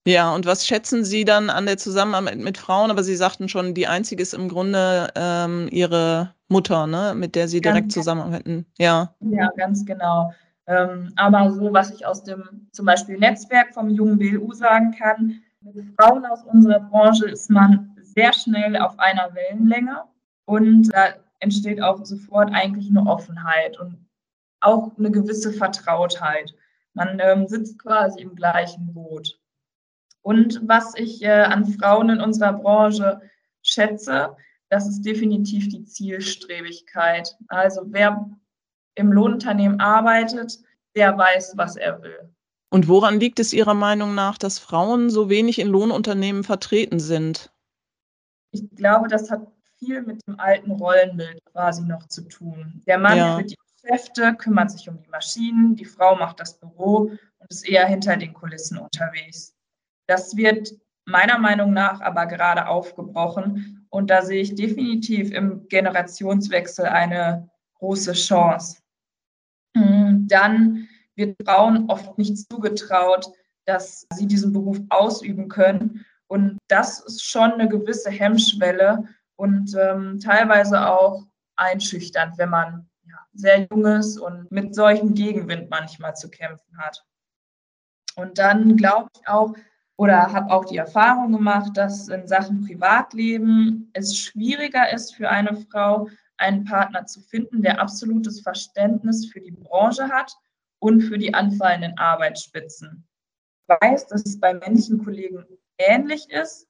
Ja, 0.06 0.36
und 0.36 0.46
was 0.46 0.68
schätzen 0.68 1.06
Sie 1.06 1.24
dann 1.24 1.50
an 1.50 1.66
der 1.66 1.78
Zusammenarbeit 1.78 2.38
mit 2.38 2.58
Frauen? 2.58 2.92
Aber 2.92 3.04
Sie 3.04 3.16
sagten 3.16 3.48
schon, 3.48 3.74
die 3.74 3.88
einzige 3.88 4.22
ist 4.22 4.34
im 4.34 4.50
Grunde 4.50 5.10
ähm, 5.16 5.70
Ihre 5.72 6.36
Mutter, 6.50 6.88
ne? 6.88 7.14
mit 7.16 7.36
der 7.36 7.48
Sie 7.48 7.62
direkt 7.62 7.86
ganz 7.86 7.94
zusammenarbeiten. 7.94 8.66
Ja. 8.78 9.16
Ja, 9.22 9.50
ganz 9.56 9.86
genau. 9.86 10.34
Ähm, 10.68 11.12
aber 11.16 11.52
so, 11.52 11.74
was 11.74 11.92
ich 11.92 12.06
aus 12.06 12.24
dem 12.24 12.70
zum 12.72 12.86
Beispiel 12.86 13.18
Netzwerk 13.18 13.74
vom 13.74 13.90
jungen 13.90 14.18
BLU 14.18 14.54
sagen 14.54 14.96
kann, 14.98 15.42
mit 15.62 15.86
Frauen 15.98 16.26
aus 16.26 16.44
unserer 16.44 16.80
Branche 16.80 17.26
ist 17.26 17.50
man 17.50 17.96
sehr 18.02 18.34
schnell 18.34 18.78
auf 18.78 18.98
einer 19.00 19.34
Wellenlänge 19.34 20.04
und 20.46 20.94
da 20.94 21.16
entsteht 21.40 21.82
auch 21.82 22.04
sofort 22.06 22.52
eigentlich 22.54 22.90
eine 22.90 23.06
Offenheit 23.06 23.80
und 23.80 23.98
auch 24.62 24.92
eine 24.98 25.12
gewisse 25.12 25.52
Vertrautheit. 25.52 26.54
Man 26.94 27.20
ähm, 27.22 27.48
sitzt 27.48 27.80
quasi 27.80 28.22
im 28.22 28.36
gleichen 28.36 28.94
Boot. 28.94 29.40
Und 30.22 30.62
was 30.64 30.96
ich 30.96 31.22
äh, 31.24 31.42
an 31.42 31.66
Frauen 31.66 32.10
in 32.10 32.22
unserer 32.22 32.54
Branche 32.54 33.22
schätze, 33.62 34.36
das 34.70 34.88
ist 34.88 35.02
definitiv 35.02 35.68
die 35.70 35.84
Zielstrebigkeit. 35.84 37.36
Also 37.50 37.82
wer 37.88 38.30
im 38.96 39.12
Lohnunternehmen 39.12 39.80
arbeitet, 39.80 40.60
der 40.96 41.18
weiß, 41.18 41.54
was 41.56 41.76
er 41.76 42.02
will. 42.02 42.30
Und 42.70 42.88
woran 42.88 43.20
liegt 43.20 43.40
es 43.40 43.54
Ihrer 43.54 43.76
Meinung 43.76 44.16
nach, 44.16 44.38
dass 44.38 44.60
Frauen 44.60 45.10
so 45.10 45.30
wenig 45.30 45.60
in 45.60 45.68
Lohnunternehmen 45.68 46.44
vertreten 46.44 47.00
sind? 47.00 47.52
Ich 48.52 48.64
glaube, 48.76 49.08
das 49.08 49.30
hat 49.30 49.48
viel 49.78 50.02
mit 50.02 50.26
dem 50.28 50.40
alten 50.40 50.72
Rollenbild 50.72 51.44
quasi 51.46 51.84
noch 51.84 52.08
zu 52.08 52.22
tun. 52.28 52.82
Der 52.88 52.98
Mann 52.98 53.18
ja. 53.18 53.38
für 53.38 53.44
die 53.44 53.56
Geschäfte 53.82 54.34
kümmert 54.36 54.72
sich 54.72 54.88
um 54.90 55.02
die 55.02 55.10
Maschinen, 55.10 55.76
die 55.76 55.86
Frau 55.86 56.16
macht 56.16 56.40
das 56.40 56.60
Büro 56.60 57.12
und 57.38 57.50
ist 57.50 57.68
eher 57.68 57.86
hinter 57.86 58.16
den 58.16 58.34
Kulissen 58.34 58.78
unterwegs. 58.78 59.54
Das 60.08 60.36
wird 60.36 60.74
meiner 61.06 61.38
Meinung 61.38 61.74
nach 61.74 62.02
aber 62.02 62.26
gerade 62.26 62.68
aufgebrochen 62.68 63.86
und 63.90 64.10
da 64.10 64.22
sehe 64.22 64.42
ich 64.42 64.56
definitiv 64.56 65.32
im 65.32 65.68
Generationswechsel 65.68 66.86
eine 66.86 67.50
große 67.76 68.14
Chance. 68.14 68.78
Dann 70.28 70.88
wird 71.16 71.36
Frauen 71.46 71.90
oft 71.90 72.18
nicht 72.18 72.38
zugetraut, 72.50 73.32
dass 73.66 74.06
sie 74.14 74.28
diesen 74.28 74.54
Beruf 74.54 74.80
ausüben 74.90 75.48
können. 75.48 76.06
Und 76.28 76.58
das 76.68 77.00
ist 77.02 77.24
schon 77.24 77.54
eine 77.54 77.70
gewisse 77.70 78.10
Hemmschwelle 78.10 79.04
und 79.36 79.76
ähm, 79.80 80.20
teilweise 80.20 80.88
auch 80.88 81.24
einschüchternd, 81.56 82.38
wenn 82.38 82.50
man 82.50 82.90
ja, 83.08 83.18
sehr 83.34 83.68
jung 83.70 83.86
ist 83.86 84.18
und 84.18 84.52
mit 84.52 84.74
solchem 84.74 85.14
Gegenwind 85.14 85.70
manchmal 85.70 86.16
zu 86.16 86.30
kämpfen 86.30 86.78
hat. 86.78 87.06
Und 88.16 88.38
dann 88.38 88.78
glaube 88.78 89.10
ich 89.16 89.28
auch, 89.28 89.54
oder 89.96 90.34
habe 90.34 90.52
auch 90.52 90.66
die 90.66 90.78
Erfahrung 90.78 91.32
gemacht, 91.32 91.72
dass 91.76 92.08
in 92.08 92.28
Sachen 92.28 92.66
Privatleben 92.66 93.90
es 93.94 94.18
schwieriger 94.18 94.92
ist 94.92 95.16
für 95.16 95.30
eine 95.30 95.56
Frau, 95.70 96.10
einen 96.38 96.66
Partner 96.66 97.06
zu 97.06 97.22
finden, 97.22 97.62
der 97.62 97.80
absolutes 97.80 98.42
Verständnis 98.42 99.32
für 99.32 99.42
die 99.42 99.52
Branche 99.52 100.10
hat 100.10 100.36
und 100.80 101.02
für 101.02 101.18
die 101.18 101.34
anfallenden 101.34 101.98
Arbeitsspitzen. 101.98 103.08
Ich 103.68 103.76
weiß, 103.82 104.08
dass 104.08 104.26
es 104.26 104.40
bei 104.40 104.54
männlichen 104.54 105.04
Kollegen 105.04 105.46
ähnlich 105.78 106.30
ist, 106.30 106.68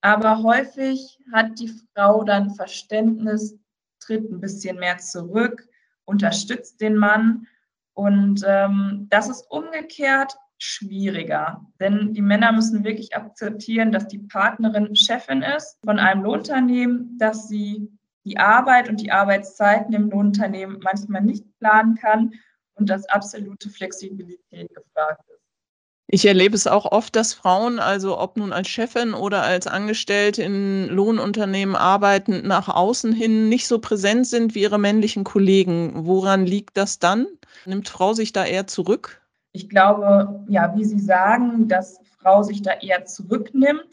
aber 0.00 0.42
häufig 0.42 1.20
hat 1.32 1.58
die 1.60 1.72
Frau 1.94 2.24
dann 2.24 2.50
Verständnis, 2.54 3.56
tritt 4.00 4.30
ein 4.30 4.40
bisschen 4.40 4.78
mehr 4.78 4.98
zurück, 4.98 5.68
unterstützt 6.04 6.80
den 6.80 6.96
Mann. 6.96 7.46
Und 7.94 8.42
ähm, 8.46 9.06
das 9.10 9.28
ist 9.28 9.46
umgekehrt 9.50 10.34
schwieriger. 10.58 11.64
Denn 11.80 12.14
die 12.14 12.22
Männer 12.22 12.52
müssen 12.52 12.84
wirklich 12.84 13.16
akzeptieren, 13.16 13.92
dass 13.92 14.08
die 14.08 14.18
Partnerin 14.18 14.94
Chefin 14.94 15.42
ist 15.42 15.78
von 15.84 15.98
einem 15.98 16.22
Lohnunternehmen, 16.22 17.18
dass 17.18 17.48
sie 17.48 17.88
die 18.24 18.38
Arbeit 18.38 18.88
und 18.88 19.00
die 19.00 19.10
Arbeitszeiten 19.10 19.92
im 19.94 20.10
Lohnunternehmen 20.10 20.78
manchmal 20.82 21.22
nicht 21.22 21.44
planen 21.58 21.96
kann 21.96 22.32
und 22.74 22.88
dass 22.88 23.08
absolute 23.08 23.68
Flexibilität 23.68 24.74
gefragt 24.74 25.22
ist. 25.28 25.42
Ich 26.14 26.26
erlebe 26.26 26.54
es 26.54 26.66
auch 26.66 26.84
oft, 26.84 27.16
dass 27.16 27.32
Frauen, 27.32 27.78
also 27.78 28.18
ob 28.18 28.36
nun 28.36 28.52
als 28.52 28.68
Chefin 28.68 29.14
oder 29.14 29.42
als 29.42 29.66
Angestellte 29.66 30.42
in 30.42 30.88
Lohnunternehmen 30.88 31.74
arbeiten, 31.74 32.46
nach 32.46 32.68
außen 32.68 33.12
hin 33.12 33.48
nicht 33.48 33.66
so 33.66 33.78
präsent 33.78 34.26
sind 34.26 34.54
wie 34.54 34.60
ihre 34.60 34.78
männlichen 34.78 35.24
Kollegen. 35.24 36.06
Woran 36.06 36.44
liegt 36.44 36.76
das 36.76 36.98
dann? 36.98 37.26
Nimmt 37.64 37.88
Frau 37.88 38.12
sich 38.12 38.32
da 38.32 38.44
eher 38.44 38.66
zurück? 38.66 39.22
Ich 39.52 39.70
glaube, 39.70 40.44
ja, 40.48 40.74
wie 40.76 40.84
Sie 40.84 40.98
sagen, 40.98 41.68
dass 41.68 41.98
Frau 42.18 42.42
sich 42.42 42.60
da 42.60 42.72
eher 42.72 43.06
zurücknimmt 43.06 43.88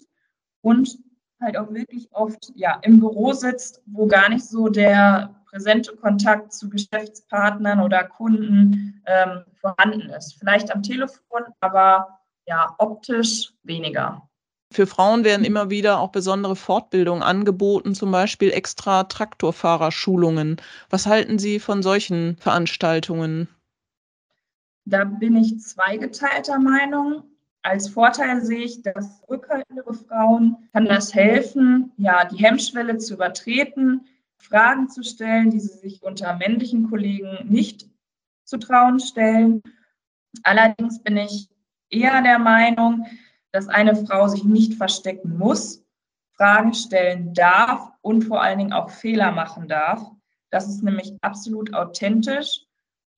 und 0.61 0.99
halt 1.41 1.57
auch 1.57 1.71
wirklich 1.71 2.09
oft 2.11 2.51
ja, 2.55 2.79
im 2.83 2.99
Büro 2.99 3.33
sitzt, 3.33 3.81
wo 3.85 4.07
gar 4.07 4.29
nicht 4.29 4.45
so 4.45 4.69
der 4.69 5.35
präsente 5.49 5.95
Kontakt 5.95 6.53
zu 6.53 6.69
Geschäftspartnern 6.69 7.79
oder 7.79 8.03
Kunden 8.03 9.01
ähm, 9.05 9.43
vorhanden 9.59 10.09
ist. 10.09 10.37
Vielleicht 10.37 10.73
am 10.73 10.83
Telefon, 10.83 11.43
aber 11.59 12.19
ja, 12.45 12.75
optisch 12.77 13.53
weniger. 13.63 14.29
Für 14.71 14.85
Frauen 14.85 15.23
werden 15.23 15.45
immer 15.45 15.71
wieder 15.71 15.99
auch 15.99 16.11
besondere 16.11 16.55
Fortbildungen 16.55 17.23
angeboten, 17.23 17.95
zum 17.95 18.11
Beispiel 18.11 18.51
extra 18.51 19.03
Traktorfahrerschulungen. 19.05 20.57
Was 20.91 21.07
halten 21.07 21.39
Sie 21.39 21.59
von 21.59 21.81
solchen 21.81 22.37
Veranstaltungen? 22.37 23.47
Da 24.85 25.05
bin 25.05 25.35
ich 25.35 25.59
zweigeteilter 25.59 26.59
Meinung. 26.59 27.23
Als 27.61 27.89
Vorteil 27.89 28.41
sehe 28.41 28.63
ich, 28.63 28.81
dass 28.81 29.21
rückhaltendere 29.29 29.93
Frauen 29.93 30.69
kann 30.71 30.85
das 30.85 31.13
helfen, 31.13 31.91
ja, 31.97 32.25
die 32.25 32.37
Hemmschwelle 32.37 32.97
zu 32.97 33.15
übertreten, 33.15 34.05
Fragen 34.37 34.89
zu 34.89 35.03
stellen, 35.03 35.51
die 35.51 35.59
sie 35.59 35.77
sich 35.77 36.01
unter 36.01 36.37
männlichen 36.37 36.89
Kollegen 36.89 37.49
nicht 37.49 37.89
zu 38.45 38.57
trauen 38.57 38.99
stellen. 38.99 39.61
Allerdings 40.43 41.03
bin 41.03 41.17
ich 41.17 41.49
eher 41.89 42.21
der 42.21 42.39
Meinung, 42.39 43.05
dass 43.51 43.67
eine 43.67 43.95
Frau 43.95 44.27
sich 44.27 44.45
nicht 44.45 44.75
verstecken 44.75 45.37
muss, 45.37 45.83
Fragen 46.31 46.73
stellen 46.73 47.33
darf 47.33 47.91
und 48.01 48.23
vor 48.23 48.41
allen 48.41 48.59
Dingen 48.59 48.73
auch 48.73 48.89
Fehler 48.89 49.31
machen 49.31 49.67
darf. 49.67 50.01
Das 50.49 50.69
ist 50.69 50.81
nämlich 50.81 51.13
absolut 51.21 51.73
authentisch 51.73 52.65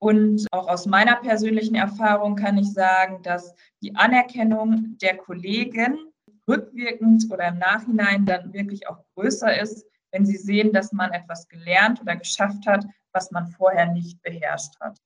und 0.02 0.48
auch 0.52 0.68
aus 0.68 0.88
meiner 0.88 1.18
persönlichen 1.18 1.76
Erfahrung 1.76 2.36
kann 2.36 2.58
ich 2.58 2.74
sagen, 2.74 3.22
dass 3.22 3.54
die 3.84 3.96
Anerkennung 3.96 4.98
der 5.00 5.16
Kollegen 5.18 6.12
rückwirkend 6.48 7.32
oder 7.32 7.50
im 7.50 7.60
Nachhinein 7.60 8.26
dann 8.26 8.52
wirklich 8.52 8.90
auch 8.90 8.98
größer 9.16 9.62
ist, 9.62 9.86
wenn 10.12 10.26
sie 10.26 10.38
sehen, 10.38 10.74
dass 10.74 10.92
man 10.92 11.12
etwas 11.12 11.48
gelernt 11.48 12.02
oder 12.02 12.16
geschafft 12.16 12.66
hat, 12.66 12.84
was 13.14 13.30
man 13.30 13.48
vorher 13.52 13.86
nicht 13.94 14.20
beherrscht 14.24 14.74
hat. 14.80 14.98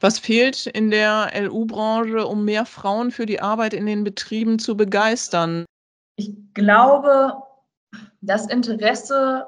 Was 0.00 0.18
fehlt 0.18 0.66
in 0.66 0.90
der 0.90 1.30
LU-Branche, 1.40 2.26
um 2.26 2.44
mehr 2.44 2.66
Frauen 2.66 3.12
für 3.12 3.26
die 3.26 3.40
Arbeit 3.40 3.72
in 3.72 3.86
den 3.86 4.02
Betrieben 4.02 4.58
zu 4.58 4.76
begeistern? 4.76 5.64
Ich 6.16 6.34
glaube, 6.54 7.40
das 8.20 8.48
Interesse 8.48 9.46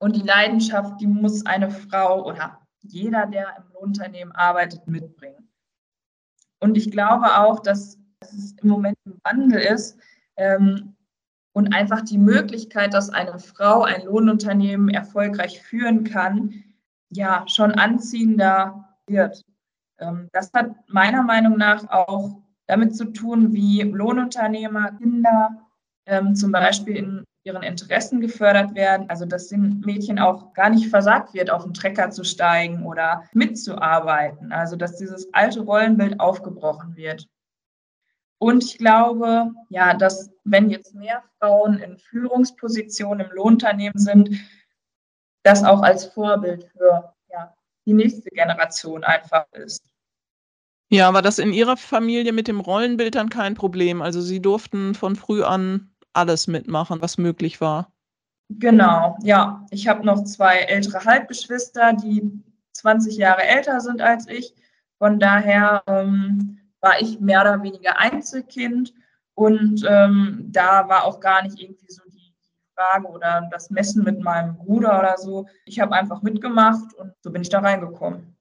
und 0.00 0.16
die 0.16 0.22
Leidenschaft, 0.22 1.00
die 1.00 1.06
muss 1.06 1.46
eine 1.46 1.70
Frau 1.70 2.24
oder 2.24 2.58
jeder, 2.84 3.26
der 3.26 3.56
im 3.56 3.76
Unternehmen 3.76 4.32
arbeitet, 4.32 4.86
mitbringen. 4.86 5.48
Und 6.60 6.76
ich 6.76 6.90
glaube 6.90 7.38
auch, 7.38 7.60
dass 7.60 7.98
es 8.20 8.52
im 8.62 8.68
Moment 8.68 8.96
im 9.04 9.18
Wandel 9.24 9.60
ist 9.60 9.98
ähm, 10.36 10.96
und 11.52 11.74
einfach 11.74 12.02
die 12.02 12.18
Möglichkeit, 12.18 12.94
dass 12.94 13.10
eine 13.10 13.38
Frau 13.38 13.82
ein 13.82 14.04
Lohnunternehmen 14.04 14.88
erfolgreich 14.88 15.62
führen 15.62 16.04
kann, 16.04 16.64
ja, 17.10 17.44
schon 17.48 17.72
anziehender 17.72 18.96
wird. 19.06 19.42
Ähm, 19.98 20.28
das 20.32 20.50
hat 20.52 20.74
meiner 20.88 21.22
Meinung 21.22 21.56
nach 21.56 21.88
auch 21.90 22.42
damit 22.66 22.96
zu 22.96 23.12
tun, 23.12 23.52
wie 23.52 23.82
Lohnunternehmer 23.82 24.92
Kinder 24.92 25.68
ähm, 26.06 26.34
zum 26.34 26.50
Beispiel 26.52 26.96
in 26.96 27.24
ihren 27.44 27.62
Interessen 27.62 28.20
gefördert 28.20 28.74
werden. 28.74 29.08
Also 29.10 29.26
dass 29.26 29.48
den 29.48 29.80
Mädchen 29.80 30.18
auch 30.18 30.52
gar 30.54 30.70
nicht 30.70 30.88
versagt 30.88 31.34
wird, 31.34 31.50
auf 31.50 31.64
den 31.64 31.74
Trecker 31.74 32.10
zu 32.10 32.24
steigen 32.24 32.84
oder 32.84 33.24
mitzuarbeiten. 33.32 34.50
Also 34.50 34.76
dass 34.76 34.96
dieses 34.96 35.32
alte 35.32 35.60
Rollenbild 35.60 36.18
aufgebrochen 36.18 36.96
wird. 36.96 37.28
Und 38.38 38.64
ich 38.64 38.78
glaube, 38.78 39.52
ja, 39.68 39.94
dass 39.94 40.30
wenn 40.44 40.70
jetzt 40.70 40.94
mehr 40.94 41.22
Frauen 41.38 41.78
in 41.78 41.98
Führungspositionen 41.98 43.26
im 43.26 43.34
Lohnunternehmen 43.34 43.98
sind, 43.98 44.30
das 45.44 45.62
auch 45.62 45.82
als 45.82 46.06
Vorbild 46.06 46.64
für 46.72 47.14
ja, 47.30 47.54
die 47.86 47.92
nächste 47.92 48.30
Generation 48.30 49.04
einfach 49.04 49.46
ist. 49.52 49.82
Ja, 50.90 51.12
war 51.12 51.22
das 51.22 51.38
in 51.38 51.52
Ihrer 51.52 51.76
Familie 51.76 52.32
mit 52.32 52.46
dem 52.46 52.60
Rollenbild 52.60 53.14
dann 53.14 53.28
kein 53.28 53.54
Problem? 53.54 54.02
Also 54.02 54.20
Sie 54.20 54.40
durften 54.40 54.94
von 54.94 55.16
früh 55.16 55.42
an 55.42 55.93
alles 56.14 56.46
mitmachen, 56.46 57.02
was 57.02 57.18
möglich 57.18 57.60
war. 57.60 57.92
Genau, 58.48 59.16
ja. 59.22 59.66
Ich 59.70 59.88
habe 59.88 60.04
noch 60.04 60.24
zwei 60.24 60.58
ältere 60.58 61.04
Halbgeschwister, 61.04 61.94
die 61.94 62.30
20 62.72 63.16
Jahre 63.16 63.42
älter 63.42 63.80
sind 63.80 64.02
als 64.02 64.28
ich. 64.28 64.54
Von 64.98 65.18
daher 65.18 65.82
ähm, 65.86 66.58
war 66.80 67.00
ich 67.00 67.20
mehr 67.20 67.40
oder 67.40 67.62
weniger 67.62 67.98
Einzelkind 67.98 68.92
und 69.34 69.84
ähm, 69.88 70.48
da 70.52 70.88
war 70.88 71.04
auch 71.04 71.20
gar 71.20 71.42
nicht 71.42 71.58
irgendwie 71.58 71.90
so 71.90 72.02
die 72.06 72.34
Frage 72.74 73.08
oder 73.08 73.48
das 73.50 73.70
Messen 73.70 74.04
mit 74.04 74.22
meinem 74.22 74.56
Bruder 74.56 74.98
oder 74.98 75.16
so. 75.18 75.46
Ich 75.64 75.80
habe 75.80 75.94
einfach 75.94 76.22
mitgemacht 76.22 76.94
und 76.94 77.12
so 77.22 77.30
bin 77.30 77.42
ich 77.42 77.48
da 77.48 77.60
reingekommen. 77.60 78.36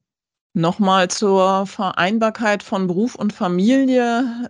Nochmal 0.55 1.07
zur 1.07 1.65
Vereinbarkeit 1.65 2.61
von 2.61 2.85
Beruf 2.85 3.15
und 3.15 3.33
Familie. 3.33 4.47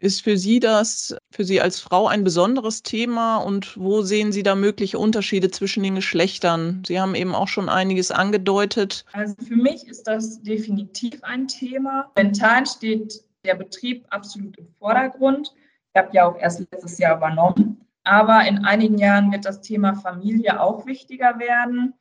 Ist 0.00 0.22
für 0.22 0.36
Sie 0.36 0.60
das, 0.60 1.16
für 1.32 1.42
Sie 1.42 1.60
als 1.60 1.80
Frau 1.80 2.06
ein 2.06 2.22
besonderes 2.22 2.84
Thema 2.84 3.38
und 3.38 3.76
wo 3.76 4.02
sehen 4.02 4.30
Sie 4.30 4.44
da 4.44 4.54
mögliche 4.54 4.96
Unterschiede 4.96 5.50
zwischen 5.50 5.82
den 5.82 5.96
Geschlechtern? 5.96 6.84
Sie 6.86 7.00
haben 7.00 7.16
eben 7.16 7.34
auch 7.34 7.48
schon 7.48 7.68
einiges 7.68 8.12
angedeutet. 8.12 9.04
Also 9.12 9.34
für 9.46 9.56
mich 9.56 9.88
ist 9.88 10.04
das 10.04 10.40
definitiv 10.42 11.18
ein 11.24 11.48
Thema. 11.48 12.12
Mental 12.14 12.64
steht 12.64 13.24
der 13.44 13.56
Betrieb 13.56 14.06
absolut 14.10 14.56
im 14.56 14.68
Vordergrund. 14.78 15.52
Ich 15.92 16.00
habe 16.00 16.10
ja 16.12 16.26
auch 16.26 16.38
erst 16.38 16.60
letztes 16.70 16.98
Jahr 16.98 17.16
übernommen. 17.16 17.84
Aber 18.04 18.46
in 18.46 18.64
einigen 18.64 18.98
Jahren 18.98 19.32
wird 19.32 19.44
das 19.44 19.60
Thema 19.62 19.94
Familie 19.94 20.60
auch 20.62 20.86
wichtiger 20.86 21.40
werden. 21.40 21.94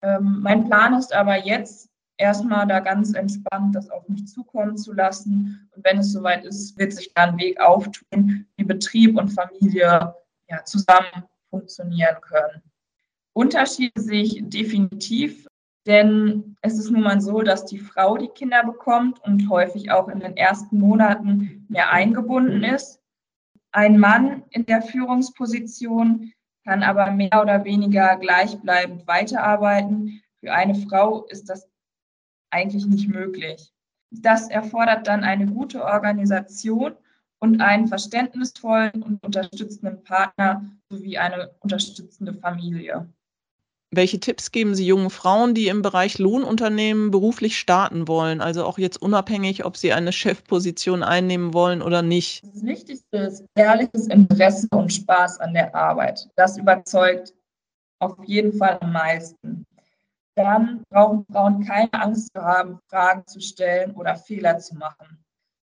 Ähm, 0.00 0.38
mein 0.42 0.68
Plan 0.68 0.94
ist 0.94 1.12
aber 1.12 1.44
jetzt, 1.44 1.90
erstmal 2.22 2.66
da 2.66 2.80
ganz 2.80 3.14
entspannt 3.14 3.74
das 3.74 3.90
auf 3.90 4.08
mich 4.08 4.26
zukommen 4.26 4.76
zu 4.76 4.92
lassen. 4.92 5.68
Und 5.74 5.84
wenn 5.84 5.98
es 5.98 6.12
soweit 6.12 6.44
ist, 6.44 6.78
wird 6.78 6.92
sich 6.92 7.12
da 7.14 7.24
ein 7.24 7.38
Weg 7.38 7.60
auftun, 7.60 8.46
wie 8.56 8.64
Betrieb 8.64 9.18
und 9.18 9.30
Familie 9.30 10.14
ja, 10.48 10.64
zusammen 10.64 11.24
funktionieren 11.50 12.16
können. 12.20 12.62
Unterschiede 13.34 14.00
sehe 14.00 14.22
ich 14.22 14.40
definitiv, 14.44 15.46
denn 15.86 16.56
es 16.62 16.78
ist 16.78 16.90
nun 16.90 17.02
mal 17.02 17.20
so, 17.20 17.42
dass 17.42 17.64
die 17.64 17.78
Frau 17.78 18.16
die 18.16 18.28
Kinder 18.28 18.62
bekommt 18.64 19.22
und 19.24 19.48
häufig 19.50 19.90
auch 19.90 20.08
in 20.08 20.20
den 20.20 20.36
ersten 20.36 20.78
Monaten 20.78 21.66
mehr 21.68 21.92
eingebunden 21.92 22.62
ist. 22.62 23.00
Ein 23.72 23.98
Mann 23.98 24.44
in 24.50 24.64
der 24.66 24.82
Führungsposition 24.82 26.32
kann 26.64 26.82
aber 26.82 27.10
mehr 27.10 27.40
oder 27.40 27.64
weniger 27.64 28.16
gleichbleibend 28.16 29.06
weiterarbeiten. 29.08 30.22
Für 30.40 30.52
eine 30.52 30.74
Frau 30.74 31.24
ist 31.24 31.48
das 31.48 31.71
eigentlich 32.52 32.86
nicht 32.86 33.08
möglich. 33.08 33.72
Das 34.10 34.48
erfordert 34.48 35.06
dann 35.06 35.24
eine 35.24 35.46
gute 35.46 35.84
Organisation 35.84 36.92
und 37.40 37.60
einen 37.60 37.88
verständnisvollen 37.88 39.02
und 39.02 39.24
unterstützenden 39.24 40.02
Partner 40.04 40.64
sowie 40.90 41.18
eine 41.18 41.50
unterstützende 41.60 42.34
Familie. 42.34 43.08
Welche 43.94 44.20
Tipps 44.20 44.52
geben 44.52 44.74
Sie 44.74 44.86
jungen 44.86 45.10
Frauen, 45.10 45.54
die 45.54 45.68
im 45.68 45.82
Bereich 45.82 46.18
Lohnunternehmen 46.18 47.10
beruflich 47.10 47.58
starten 47.58 48.08
wollen? 48.08 48.40
Also 48.40 48.64
auch 48.64 48.78
jetzt 48.78 49.00
unabhängig, 49.02 49.66
ob 49.66 49.76
sie 49.76 49.92
eine 49.92 50.12
Chefposition 50.12 51.02
einnehmen 51.02 51.52
wollen 51.52 51.82
oder 51.82 52.00
nicht. 52.00 52.42
Das 52.42 52.64
Wichtigste 52.64 53.16
ist 53.18 53.44
ehrliches 53.54 54.06
Interesse 54.06 54.66
und 54.70 54.92
Spaß 54.94 55.40
an 55.40 55.52
der 55.52 55.74
Arbeit. 55.74 56.26
Das 56.36 56.56
überzeugt 56.56 57.34
auf 57.98 58.16
jeden 58.24 58.54
Fall 58.54 58.78
am 58.80 58.92
meisten 58.92 59.66
dann 60.34 60.82
brauchen 60.88 61.24
Frauen 61.26 61.64
keine 61.64 61.92
Angst 61.92 62.32
zu 62.34 62.42
haben, 62.42 62.78
Fragen 62.88 63.26
zu 63.26 63.40
stellen 63.40 63.92
oder 63.92 64.16
Fehler 64.16 64.58
zu 64.58 64.76
machen. 64.76 65.24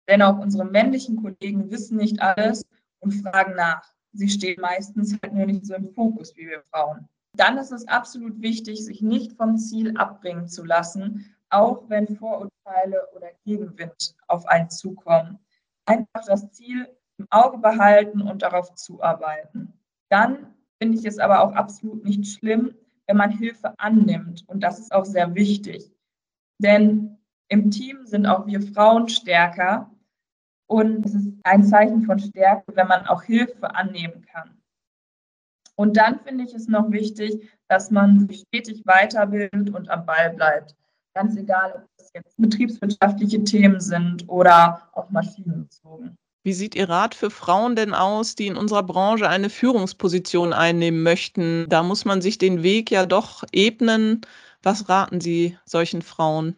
Denn 0.08 0.22
auch 0.22 0.38
unsere 0.38 0.64
männlichen 0.64 1.22
Kollegen 1.22 1.70
wissen 1.70 1.96
nicht 1.96 2.20
alles 2.20 2.64
und 3.00 3.12
fragen 3.12 3.54
nach. 3.54 3.92
Sie 4.12 4.28
stehen 4.28 4.60
meistens 4.60 5.18
halt 5.22 5.34
nur 5.34 5.46
nicht 5.46 5.66
so 5.66 5.74
im 5.74 5.92
Fokus 5.92 6.36
wie 6.36 6.48
wir 6.48 6.62
Frauen. 6.70 7.08
Dann 7.34 7.58
ist 7.58 7.70
es 7.70 7.86
absolut 7.86 8.40
wichtig, 8.40 8.84
sich 8.84 9.02
nicht 9.02 9.36
vom 9.36 9.58
Ziel 9.58 9.96
abbringen 9.98 10.48
zu 10.48 10.64
lassen, 10.64 11.36
auch 11.50 11.88
wenn 11.88 12.16
Vorurteile 12.16 13.06
oder 13.14 13.28
Gegenwind 13.44 14.14
auf 14.26 14.46
einen 14.46 14.70
zukommen. 14.70 15.38
Einfach 15.84 16.24
das 16.26 16.50
Ziel 16.52 16.88
im 17.18 17.26
Auge 17.30 17.58
behalten 17.58 18.22
und 18.22 18.42
darauf 18.42 18.74
zuarbeiten. 18.74 19.72
Dann 20.08 20.54
finde 20.80 20.98
ich 20.98 21.04
es 21.04 21.18
aber 21.18 21.42
auch 21.42 21.52
absolut 21.52 22.04
nicht 22.04 22.26
schlimm, 22.26 22.74
wenn 23.06 23.16
man 23.16 23.30
Hilfe 23.30 23.78
annimmt. 23.78 24.44
Und 24.46 24.60
das 24.60 24.78
ist 24.78 24.92
auch 24.92 25.04
sehr 25.04 25.34
wichtig. 25.34 25.90
Denn 26.58 27.18
im 27.48 27.70
Team 27.70 28.06
sind 28.06 28.26
auch 28.26 28.46
wir 28.46 28.60
Frauen 28.60 29.08
stärker. 29.08 29.90
Und 30.68 31.06
es 31.06 31.14
ist 31.14 31.32
ein 31.44 31.62
Zeichen 31.62 32.02
von 32.02 32.18
Stärke, 32.18 32.64
wenn 32.74 32.88
man 32.88 33.06
auch 33.06 33.22
Hilfe 33.22 33.74
annehmen 33.74 34.24
kann. 34.32 34.56
Und 35.76 35.96
dann 35.96 36.20
finde 36.20 36.44
ich 36.44 36.54
es 36.54 36.68
noch 36.68 36.90
wichtig, 36.90 37.48
dass 37.68 37.90
man 37.90 38.26
sich 38.26 38.40
stetig 38.48 38.84
weiterbildet 38.86 39.70
und 39.70 39.90
am 39.90 40.06
Ball 40.06 40.30
bleibt. 40.30 40.74
Ganz 41.14 41.36
egal, 41.36 41.72
ob 41.76 41.86
das 41.98 42.10
jetzt 42.14 42.36
betriebswirtschaftliche 42.36 43.44
Themen 43.44 43.80
sind 43.80 44.28
oder 44.28 44.88
auch 44.92 45.10
maschinenbezogen. 45.10 46.16
Wie 46.46 46.52
sieht 46.52 46.76
Ihr 46.76 46.88
Rat 46.88 47.16
für 47.16 47.30
Frauen 47.30 47.74
denn 47.74 47.92
aus, 47.92 48.36
die 48.36 48.46
in 48.46 48.56
unserer 48.56 48.84
Branche 48.84 49.28
eine 49.28 49.50
Führungsposition 49.50 50.52
einnehmen 50.52 51.02
möchten? 51.02 51.66
Da 51.68 51.82
muss 51.82 52.04
man 52.04 52.22
sich 52.22 52.38
den 52.38 52.62
Weg 52.62 52.92
ja 52.92 53.04
doch 53.04 53.42
ebnen. 53.50 54.20
Was 54.62 54.88
raten 54.88 55.20
Sie 55.20 55.58
solchen 55.64 56.02
Frauen? 56.02 56.54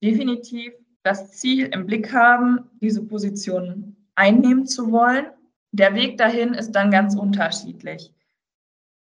Definitiv 0.00 0.72
das 1.02 1.32
Ziel 1.32 1.66
im 1.72 1.84
Blick 1.86 2.12
haben, 2.12 2.70
diese 2.80 3.02
Position 3.02 3.96
einnehmen 4.14 4.66
zu 4.66 4.92
wollen. 4.92 5.26
Der 5.72 5.96
Weg 5.96 6.16
dahin 6.16 6.54
ist 6.54 6.70
dann 6.70 6.92
ganz 6.92 7.16
unterschiedlich. 7.16 8.12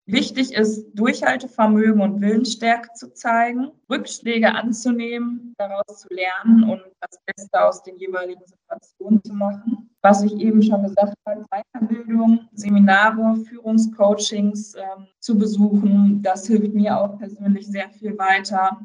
Wichtig 0.06 0.54
ist, 0.54 0.92
Durchhaltevermögen 0.96 2.02
und 2.02 2.20
Willensstärke 2.20 2.89
zu 2.94 3.13
zeigen, 3.13 3.72
Rückschläge 3.89 4.54
anzunehmen, 4.54 5.54
daraus 5.58 6.02
zu 6.02 6.10
lernen 6.13 6.70
und 6.70 6.82
das 7.00 7.18
Beste 7.26 7.63
aus 7.66 7.84
den 7.84 7.98
jeweiligen 7.98 8.42
Situationen 8.46 9.24
zu 9.24 9.34
machen. 9.34 9.89
Was 10.02 10.22
ich 10.22 10.36
eben 10.36 10.62
schon 10.62 10.84
gesagt 10.84 11.16
habe, 11.26 11.46
Weiterbildung, 11.50 12.50
Seminare, 12.52 13.38
Führungscoachings 13.48 14.76
ähm, 14.76 15.08
zu 15.22 15.38
besuchen, 15.38 16.22
das 16.22 16.48
hilft 16.48 16.74
mir 16.74 17.00
auch 17.00 17.18
persönlich 17.18 17.68
sehr 17.68 17.89
viel 17.89 18.18
weiter. 18.18 18.82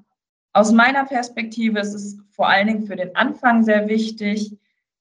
Aus 0.52 0.70
meiner 0.70 1.04
Perspektive 1.04 1.80
ist 1.80 1.94
es 1.94 2.16
vor 2.30 2.48
allen 2.48 2.68
Dingen 2.68 2.86
für 2.86 2.94
den 2.94 3.16
Anfang 3.16 3.64
sehr 3.64 3.88
wichtig, 3.88 4.56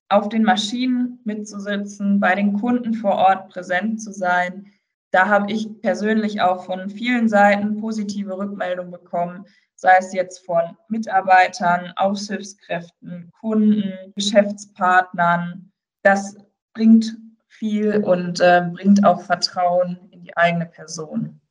auf 0.10 0.30
den 0.30 0.43
Maschinen 0.43 1.19
mitzusitzen, 1.25 2.19
bei 2.19 2.34
den 2.34 2.53
Kunden 2.53 2.95
vor 2.95 3.15
Ort 3.15 3.49
präsent 3.49 4.01
zu 4.01 4.12
sein, 4.12 4.71
da 5.17 5.30
habe 5.30 5.51
ich 5.51 5.82
persönlich 5.82 6.41
auch 6.41 6.63
von 6.65 6.91
vielen 6.91 7.27
Seiten 7.27 7.82
positive 7.82 8.38
Rückmeldungen 8.38 8.91
bekommen, 8.91 9.45
sei 9.73 9.95
es 9.97 10.13
jetzt 10.13 10.45
von 10.45 10.77
Mitarbeitern, 10.89 11.91
Aushilfskräften, 11.95 13.32
Kunden, 13.39 14.13
Geschäftspartnern. 14.15 15.71
Das 16.03 16.38
bringt 16.75 17.17
viel 17.47 18.03
und 18.03 18.39
äh, 18.41 18.69
bringt 18.71 19.03
auch 19.03 19.21
Vertrauen 19.21 20.08
in 20.12 20.21
die 20.21 20.38
eigene 20.38 20.67
Person. 20.67 21.41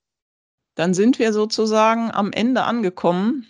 Dann 0.76 0.94
sind 0.94 1.18
wir 1.18 1.33
sozusagen 1.33 2.12
am 2.12 2.31
Ende 2.31 2.62
angekommen. 2.62 3.48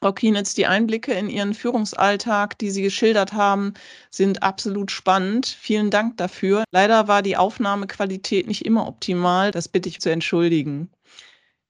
Frau 0.00 0.12
Kienitz, 0.12 0.54
die 0.54 0.66
Einblicke 0.66 1.12
in 1.12 1.28
Ihren 1.28 1.54
Führungsalltag, 1.54 2.56
die 2.58 2.70
Sie 2.70 2.82
geschildert 2.82 3.32
haben, 3.32 3.74
sind 4.10 4.44
absolut 4.44 4.92
spannend. 4.92 5.46
Vielen 5.46 5.90
Dank 5.90 6.16
dafür. 6.18 6.62
Leider 6.70 7.08
war 7.08 7.22
die 7.22 7.36
Aufnahmequalität 7.36 8.46
nicht 8.46 8.64
immer 8.64 8.86
optimal. 8.86 9.50
Das 9.50 9.68
bitte 9.68 9.88
ich 9.88 10.00
zu 10.00 10.10
entschuldigen. 10.10 10.90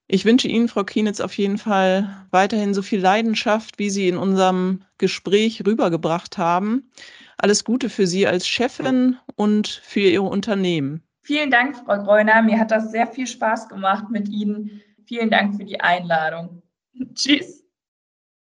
Ich 0.08 0.24
wünsche 0.24 0.48
Ihnen, 0.48 0.68
Frau 0.68 0.84
Kienitz, 0.84 1.20
auf 1.20 1.34
jeden 1.34 1.58
Fall 1.58 2.26
weiterhin 2.30 2.74
so 2.74 2.82
viel 2.82 3.00
Leidenschaft, 3.00 3.78
wie 3.78 3.90
Sie 3.90 4.08
in 4.08 4.16
unserem 4.16 4.82
Gespräch 4.98 5.62
rübergebracht 5.66 6.36
haben. 6.36 6.90
Alles 7.38 7.64
Gute 7.64 7.88
für 7.88 8.06
Sie 8.06 8.26
als 8.26 8.48
Chefin 8.48 9.16
und 9.36 9.68
für 9.68 10.00
Ihr 10.00 10.22
Unternehmen. 10.22 11.02
Vielen 11.22 11.50
Dank, 11.50 11.76
Frau 11.76 12.02
Greuner. 12.02 12.42
Mir 12.42 12.58
hat 12.58 12.70
das 12.70 12.90
sehr 12.90 13.06
viel 13.06 13.26
Spaß 13.26 13.68
gemacht 13.68 14.10
mit 14.10 14.28
Ihnen. 14.28 14.82
Vielen 15.04 15.30
Dank 15.30 15.56
für 15.56 15.64
die 15.64 15.80
Einladung. 15.80 16.62
Tschüss. 17.14 17.57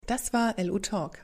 Das 0.08 0.32
war 0.32 0.56
LU 0.58 0.80
Talk. 0.80 1.20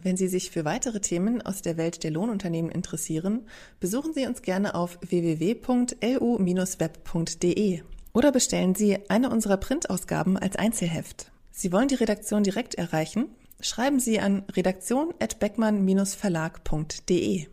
Wenn 0.00 0.16
Sie 0.16 0.28
sich 0.28 0.52
für 0.52 0.64
weitere 0.64 1.00
Themen 1.00 1.42
aus 1.42 1.60
der 1.60 1.76
Welt 1.76 2.04
der 2.04 2.12
Lohnunternehmen 2.12 2.70
interessieren, 2.70 3.48
besuchen 3.80 4.14
Sie 4.14 4.28
uns 4.28 4.42
gerne 4.42 4.76
auf 4.76 4.96
www.lu-web.de 5.00 7.82
oder 8.12 8.30
bestellen 8.30 8.76
Sie 8.76 9.10
eine 9.10 9.30
unserer 9.30 9.56
Printausgaben 9.56 10.36
als 10.36 10.54
Einzelheft. 10.54 11.32
Sie 11.50 11.72
wollen 11.72 11.88
die 11.88 11.96
Redaktion 11.96 12.44
direkt 12.44 12.76
erreichen? 12.76 13.26
Schreiben 13.60 13.98
Sie 13.98 14.20
an 14.20 14.44
redaktion@beckmann-verlag.de. 14.52 17.48